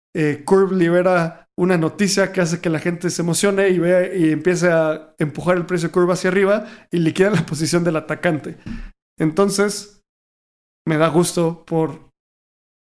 [0.45, 4.71] Curve libera una noticia que hace que la gente se emocione y, ve, y empiece
[4.71, 8.57] a empujar el precio de Curve hacia arriba y liquida la posición del atacante.
[9.19, 10.03] Entonces,
[10.87, 12.11] me da gusto por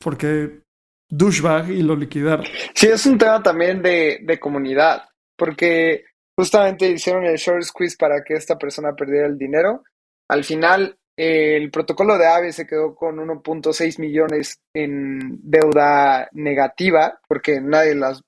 [0.01, 0.61] porque
[1.09, 2.45] douchebag y lo liquidaron.
[2.73, 5.03] Sí, es un tema también de, de comunidad,
[5.37, 6.05] porque
[6.37, 9.83] justamente hicieron el short squeeze para que esta persona perdiera el dinero
[10.29, 17.61] al final, el protocolo de AVE se quedó con 1.6 millones en deuda negativa, porque
[17.61, 18.21] nadie las,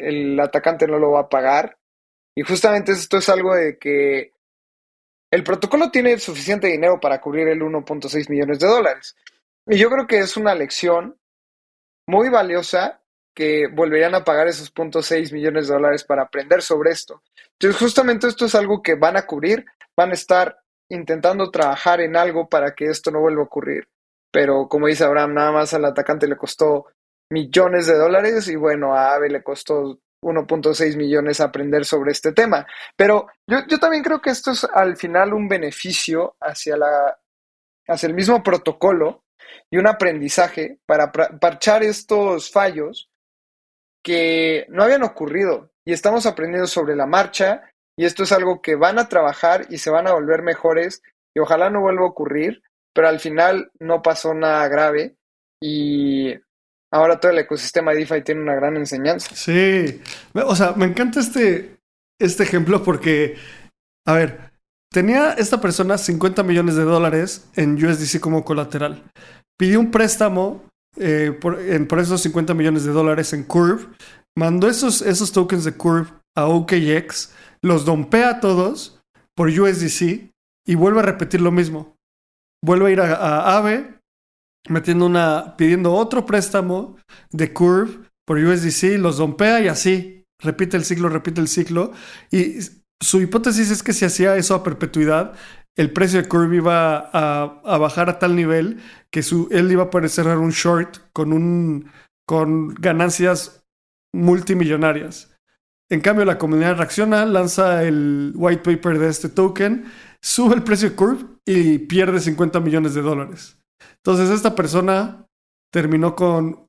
[0.00, 1.78] el atacante no lo va a pagar.
[2.34, 4.32] Y justamente esto es algo de que
[5.30, 9.16] el protocolo tiene suficiente dinero para cubrir el 1.6 millones de dólares.
[9.66, 11.16] Y yo creo que es una lección
[12.06, 13.00] muy valiosa
[13.34, 17.22] que volverían a pagar esos 0.6 millones de dólares para aprender sobre esto.
[17.52, 19.64] Entonces, justamente esto es algo que van a cubrir,
[19.96, 23.88] van a estar intentando trabajar en algo para que esto no vuelva a ocurrir.
[24.32, 26.86] Pero como dice Abraham, nada más al atacante le costó
[27.30, 32.66] millones de dólares y bueno, a Ave le costó 1.6 millones aprender sobre este tema.
[32.96, 37.18] Pero yo, yo, también creo que esto es al final un beneficio hacia, la,
[37.88, 39.24] hacia el mismo protocolo
[39.70, 43.10] y un aprendizaje para parchar estos fallos
[44.02, 48.76] que no habían ocurrido y estamos aprendiendo sobre la marcha y esto es algo que
[48.76, 51.02] van a trabajar y se van a volver mejores
[51.34, 52.62] y ojalá no vuelva a ocurrir,
[52.94, 55.16] pero al final no pasó nada grave
[55.62, 56.34] y
[56.92, 59.34] ahora todo el ecosistema de DeFi tiene una gran enseñanza.
[59.34, 60.00] Sí,
[60.34, 61.78] o sea, me encanta este,
[62.20, 63.36] este ejemplo porque,
[64.06, 64.52] a ver,
[64.92, 69.04] tenía esta persona 50 millones de dólares en USDC como colateral.
[69.58, 70.64] Pidió un préstamo
[70.96, 73.86] eh, por, en, esos 50 millones de dólares en Curve,
[74.36, 77.32] mandó esos, esos tokens de Curve a OKX
[77.62, 79.00] los dompea a todos
[79.36, 80.30] por USDC
[80.66, 81.96] y vuelve a repetir lo mismo.
[82.64, 83.99] Vuelve a ir a, a AVE
[84.68, 86.96] metiendo una, pidiendo otro préstamo
[87.30, 90.24] de Curve por USDC, los dompea y así.
[90.38, 91.92] Repite el ciclo, repite el ciclo.
[92.30, 92.58] Y
[93.00, 95.34] su hipótesis es que si hacía eso a perpetuidad,
[95.76, 98.80] el precio de Curve iba a, a bajar a tal nivel
[99.10, 101.90] que su, él iba a poder cerrar un short con, un,
[102.26, 103.64] con ganancias
[104.12, 105.30] multimillonarias.
[105.88, 109.86] En cambio, la comunidad reacciona, lanza el white paper de este token,
[110.22, 113.59] sube el precio de Curve y pierde 50 millones de dólares.
[113.96, 115.26] Entonces, esta persona
[115.72, 116.66] terminó con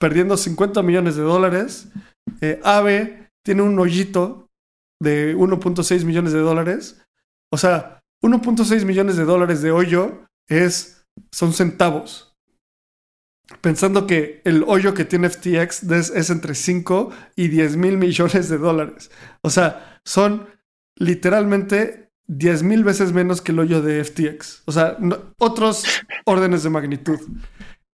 [0.00, 1.88] perdiendo 50 millones de dólares.
[2.40, 4.48] Eh, Ave tiene un hoyito
[5.00, 7.02] de 1.6 millones de dólares.
[7.52, 12.32] O sea, 1.6 millones de dólares de hoyo es, son centavos
[13.60, 18.58] pensando que el hoyo que tiene FTX es, entre 5 y 10 mil millones de
[18.58, 19.10] dólares.
[19.42, 20.48] O sea, son
[20.96, 24.62] literalmente 10 mil veces menos que el hoyo de FTX.
[24.66, 24.96] O sea,
[25.38, 25.84] otros
[26.24, 27.20] órdenes de magnitud.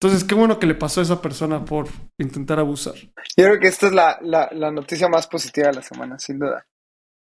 [0.01, 2.95] Entonces, qué bueno que le pasó a esa persona por intentar abusar.
[2.95, 6.67] Yo creo que esta es la, la noticia más positiva de la semana, sin duda.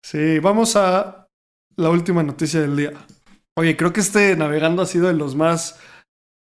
[0.04, 1.28] Sí, vamos a
[1.76, 2.92] la última noticia del día.
[3.58, 5.80] Oye, creo que este navegando ha sido de los más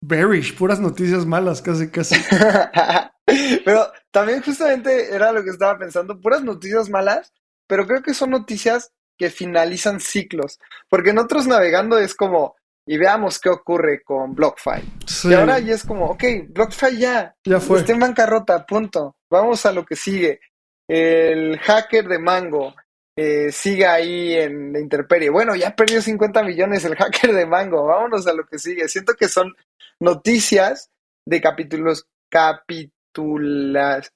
[0.01, 2.16] bearish, puras noticias malas, casi, casi.
[3.66, 7.34] pero también justamente era lo que estaba pensando, puras noticias malas,
[7.68, 8.91] pero creo que son noticias
[9.24, 10.59] que finalizan ciclos,
[10.89, 15.30] porque en otros navegando es como, y veamos qué ocurre con BlockFi.
[15.30, 17.80] Y ahora ya es como, ok, BlockFi ya, ya fue.
[17.80, 19.15] está en bancarrota, punto.
[19.30, 20.41] Vamos a lo que sigue.
[20.89, 22.76] El hacker de Mango,
[23.15, 25.30] eh, siga ahí en la intemperie.
[25.30, 28.89] Bueno, ya perdió 50 millones el hacker de Mango, vámonos a lo que sigue.
[28.89, 29.55] Siento que son
[30.01, 30.89] noticias
[31.26, 34.11] de capítulos, capitulas,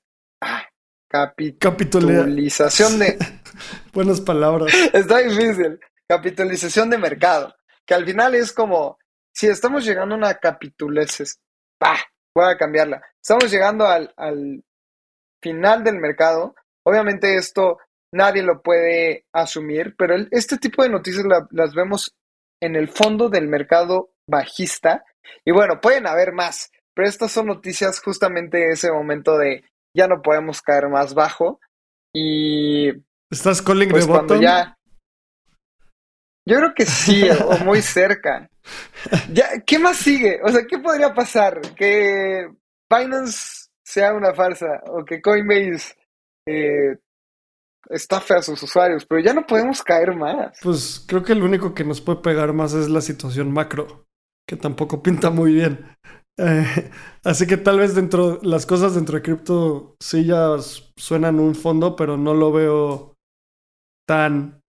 [1.07, 3.17] capitulización de...
[3.93, 4.73] Buenas palabras.
[4.93, 5.79] Está difícil.
[6.07, 7.53] Capitalización de mercado,
[7.85, 8.97] que al final es como,
[9.33, 11.39] sí, estamos llegando a una capituleces.
[11.77, 11.99] ¡Pah!
[12.33, 13.01] Voy a cambiarla.
[13.21, 14.63] Estamos llegando al, al
[15.41, 16.55] final del mercado.
[16.85, 17.79] Obviamente esto
[18.13, 22.15] nadie lo puede asumir, pero este tipo de noticias las vemos
[22.61, 25.03] en el fondo del mercado bajista.
[25.43, 29.63] Y bueno, pueden haber más, pero estas son noticias justamente ese momento de
[29.97, 31.59] ya no podemos caer más bajo.
[32.13, 32.89] Y.
[33.29, 34.77] ¿Estás calling pues, cuando ya.
[36.45, 38.49] Yo creo que sí, o muy cerca.
[39.31, 40.41] Ya, ¿Qué más sigue?
[40.43, 41.61] O sea, ¿qué podría pasar?
[41.75, 42.49] Que
[42.89, 45.95] Binance sea una farsa o que Coinbase
[46.45, 46.97] eh,
[47.89, 50.59] estafe a sus usuarios, pero ya no podemos caer más.
[50.61, 54.05] Pues creo que el único que nos puede pegar más es la situación macro,
[54.45, 55.85] que tampoco pinta muy bien.
[56.37, 56.91] Eh,
[57.23, 60.55] así que tal vez dentro, las cosas dentro de cripto sí ya
[60.95, 63.15] suenan un fondo, pero no lo veo
[64.07, 64.61] tan,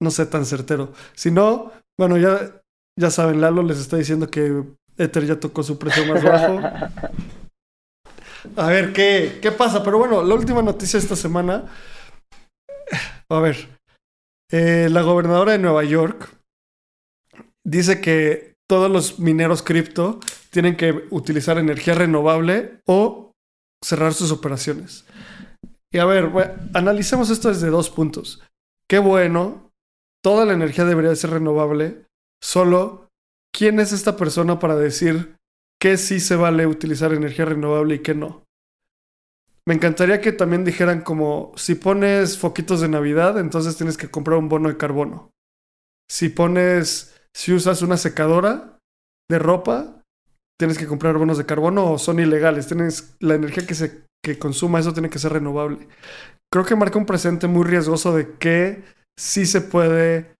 [0.00, 0.92] no sé, tan certero.
[1.14, 2.62] Si no, bueno, ya,
[2.98, 4.64] ya saben, Lalo les está diciendo que
[4.96, 6.60] Ether ya tocó su precio más bajo.
[8.56, 9.84] A ver, ¿qué, qué pasa?
[9.84, 11.70] Pero bueno, la última noticia esta semana.
[13.28, 13.68] A ver,
[14.50, 16.28] eh, la gobernadora de Nueva York
[17.64, 20.18] dice que todos los mineros cripto
[20.48, 23.34] tienen que utilizar energía renovable o
[23.84, 25.04] cerrar sus operaciones.
[25.90, 26.32] Y a ver,
[26.72, 28.42] analicemos esto desde dos puntos.
[28.88, 29.70] Qué bueno,
[30.22, 32.06] toda la energía debería ser renovable,
[32.40, 33.10] solo
[33.52, 35.36] ¿quién es esta persona para decir
[35.78, 38.42] que sí se vale utilizar energía renovable y qué no?
[39.66, 44.38] Me encantaría que también dijeran como, si pones foquitos de Navidad, entonces tienes que comprar
[44.38, 45.30] un bono de carbono.
[46.08, 48.78] Si pones, si usas una secadora
[49.30, 50.02] de ropa,
[50.58, 52.66] tienes que comprar bonos de carbono o son ilegales.
[52.66, 55.88] Tienes la energía que se que consuma eso tiene que ser renovable.
[56.50, 58.84] Creo que marca un presente muy riesgoso de que
[59.18, 60.36] sí se puede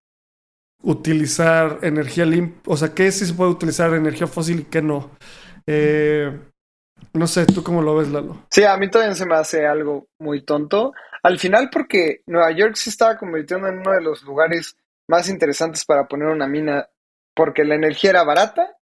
[0.83, 5.11] utilizar energía limpia, o sea, que sí se puede utilizar energía fósil y que no.
[5.67, 6.39] Eh,
[7.13, 8.47] no sé, ¿tú cómo lo ves, Lalo?
[8.51, 10.93] Sí, a mí todavía se me hace algo muy tonto.
[11.23, 14.77] Al final, porque Nueva York se estaba convirtiendo en uno de los lugares
[15.13, 16.89] más interesantes para poner una mina,
[17.35, 18.79] porque la energía era barata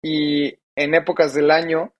[0.00, 1.92] y en épocas del año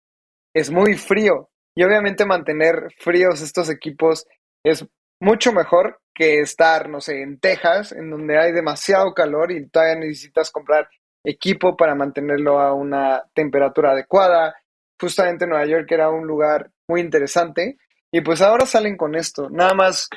[0.55, 1.51] es muy frío.
[1.75, 4.25] Y obviamente mantener fríos estos equipos
[4.64, 4.87] es
[5.21, 9.97] mucho mejor que estar, no sé, en Texas, en donde hay demasiado calor y todavía
[9.97, 10.89] necesitas comprar
[11.25, 14.55] equipo para mantenerlo a una temperatura adecuada.
[15.01, 17.79] Justamente Nueva York era un lugar muy interesante
[18.12, 19.51] y pues ahora salen con esto.
[19.51, 20.09] Nada más,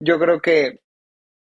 [0.00, 0.80] yo creo que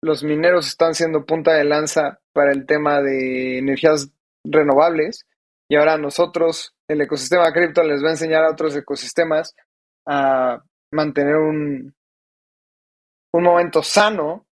[0.06, 4.12] los mineros están siendo punta de lanza para el tema de energías
[4.44, 5.26] renovables
[5.68, 9.56] y ahora nosotros, el ecosistema cripto, les va a enseñar a otros ecosistemas
[10.06, 11.96] a mantener un,
[13.34, 14.46] un momento sano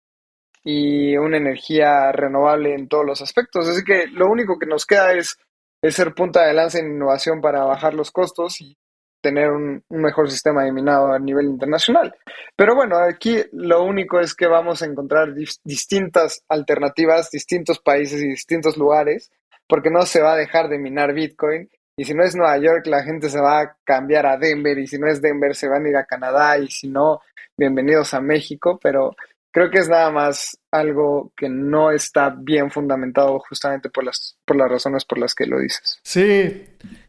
[0.63, 3.67] y una energía renovable en todos los aspectos.
[3.69, 5.37] Así que lo único que nos queda es,
[5.83, 8.75] ser punta de lanza en innovación para bajar los costos y
[9.23, 12.13] tener un, mejor sistema de minado a nivel internacional.
[12.55, 18.27] Pero bueno, aquí lo único es que vamos a encontrar distintas alternativas, distintos países y
[18.27, 19.31] distintos lugares,
[19.67, 21.69] porque no se va a dejar de minar Bitcoin.
[21.95, 24.87] Y si no es Nueva York, la gente se va a cambiar a Denver, y
[24.87, 27.21] si no es Denver, se van a ir a Canadá, y si no,
[27.57, 29.15] bienvenidos a México, pero
[29.51, 34.57] creo que es nada más algo que no está bien fundamentado justamente por las, por
[34.57, 35.99] las razones por las que lo dices.
[36.03, 36.65] Sí,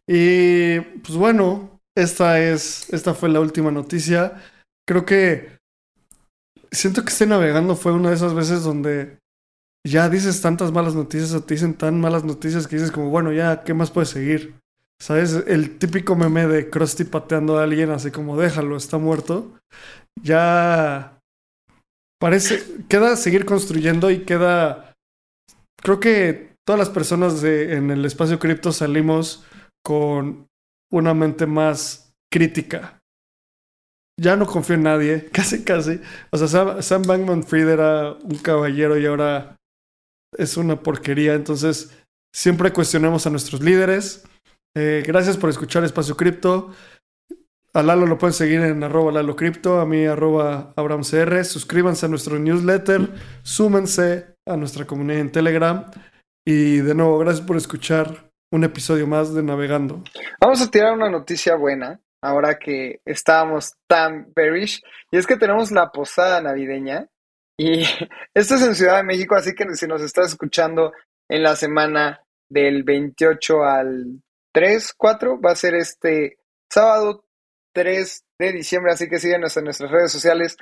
[0.06, 4.42] y pues bueno, esta es, esta fue la última noticia.
[4.86, 5.58] Creo que
[6.70, 9.18] siento que estoy navegando fue una de esas veces donde
[9.86, 13.32] ya dices tantas malas noticias o te dicen tan malas noticias que dices como, bueno,
[13.32, 14.54] ya, ¿qué más puedes seguir?
[15.00, 15.34] ¿Sabes?
[15.46, 19.52] El típico meme de Krusty pateando a alguien así como, déjalo, está muerto
[20.22, 21.20] ya
[22.20, 24.94] parece, queda seguir construyendo y queda,
[25.82, 29.44] creo que todas las personas de, en el espacio cripto salimos
[29.84, 30.46] con
[30.94, 33.00] una mente más crítica.
[34.20, 36.00] Ya no confío en nadie, casi, casi.
[36.30, 39.56] O sea, Sam, Bankman Fried era un caballero y ahora
[40.38, 41.34] es una porquería.
[41.34, 41.90] Entonces,
[42.32, 44.24] siempre cuestionemos a nuestros líderes.
[44.76, 46.70] Eh, gracias por escuchar Espacio Cripto.
[47.72, 51.44] A Lalo lo pueden seguir en arroba Lalo Cripto, a mí arroba AbramCR.
[51.44, 55.90] Suscríbanse a nuestro newsletter, súmense a nuestra comunidad en Telegram.
[56.46, 60.04] Y de nuevo, gracias por escuchar un episodio más de Navegando.
[60.40, 64.80] Vamos a tirar una noticia buena ahora que estábamos tan bearish.
[65.10, 67.08] Y es que tenemos la posada navideña.
[67.58, 67.82] Y
[68.34, 70.92] esto es en Ciudad de México, así que si nos estás escuchando
[71.28, 76.38] en la semana del 28 al 3, 4, va a ser este
[76.70, 77.24] sábado
[77.72, 80.56] 3 de diciembre, así que síguenos en nuestras redes sociales.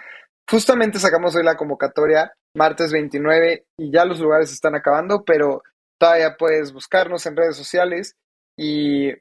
[0.50, 5.62] Justamente sacamos hoy la convocatoria, martes 29, y ya los lugares están acabando, pero
[6.02, 8.16] todavía puedes buscarnos en redes sociales
[8.58, 9.12] y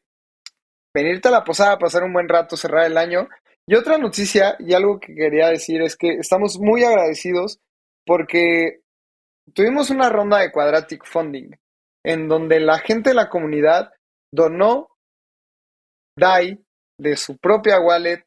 [0.91, 3.29] venirte a la posada, pasar un buen rato, cerrar el año.
[3.67, 7.59] Y otra noticia y algo que quería decir es que estamos muy agradecidos
[8.03, 8.79] porque
[9.53, 11.51] tuvimos una ronda de Quadratic Funding
[12.03, 13.91] en donde la gente de la comunidad
[14.33, 14.87] donó
[16.17, 16.65] DAI
[16.99, 18.23] de su propia wallet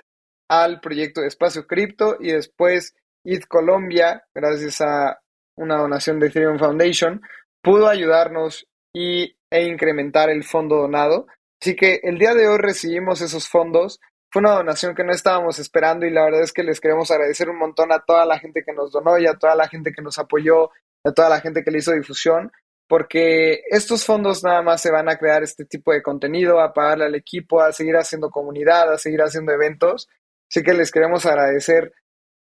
[0.49, 2.95] al proyecto de Espacio Cripto y después
[3.25, 5.21] ETH Colombia, gracias a
[5.57, 7.21] una donación de Ethereum Foundation,
[7.65, 11.27] pudo ayudarnos y, e incrementar el fondo donado.
[11.61, 14.01] Así que el día de hoy recibimos esos fondos.
[14.31, 17.49] Fue una donación que no estábamos esperando y la verdad es que les queremos agradecer
[17.49, 20.03] un montón a toda la gente que nos donó y a toda la gente que
[20.03, 20.71] nos apoyó,
[21.05, 22.53] a toda la gente que le hizo difusión,
[22.89, 27.07] porque estos fondos nada más se van a crear este tipo de contenido, a pagarle
[27.07, 30.09] al equipo, a seguir haciendo comunidad, a seguir haciendo eventos.
[30.51, 31.93] Así que les queremos agradecer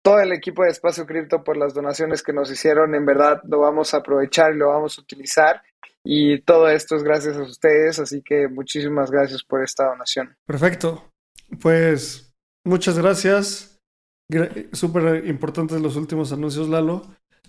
[0.07, 2.95] todo el equipo de Espacio Cripto por las donaciones que nos hicieron.
[2.95, 5.61] En verdad lo vamos a aprovechar y lo vamos a utilizar.
[6.01, 10.33] Y todo esto es gracias a ustedes, así que muchísimas gracias por esta donación.
[10.45, 11.11] Perfecto.
[11.59, 12.33] Pues
[12.63, 13.81] muchas gracias.
[14.71, 17.01] Súper importantes los últimos anuncios, Lalo.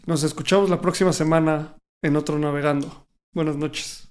[0.07, 3.07] Nos escuchamos la próxima semana en otro navegando.
[3.33, 4.11] Buenas noches.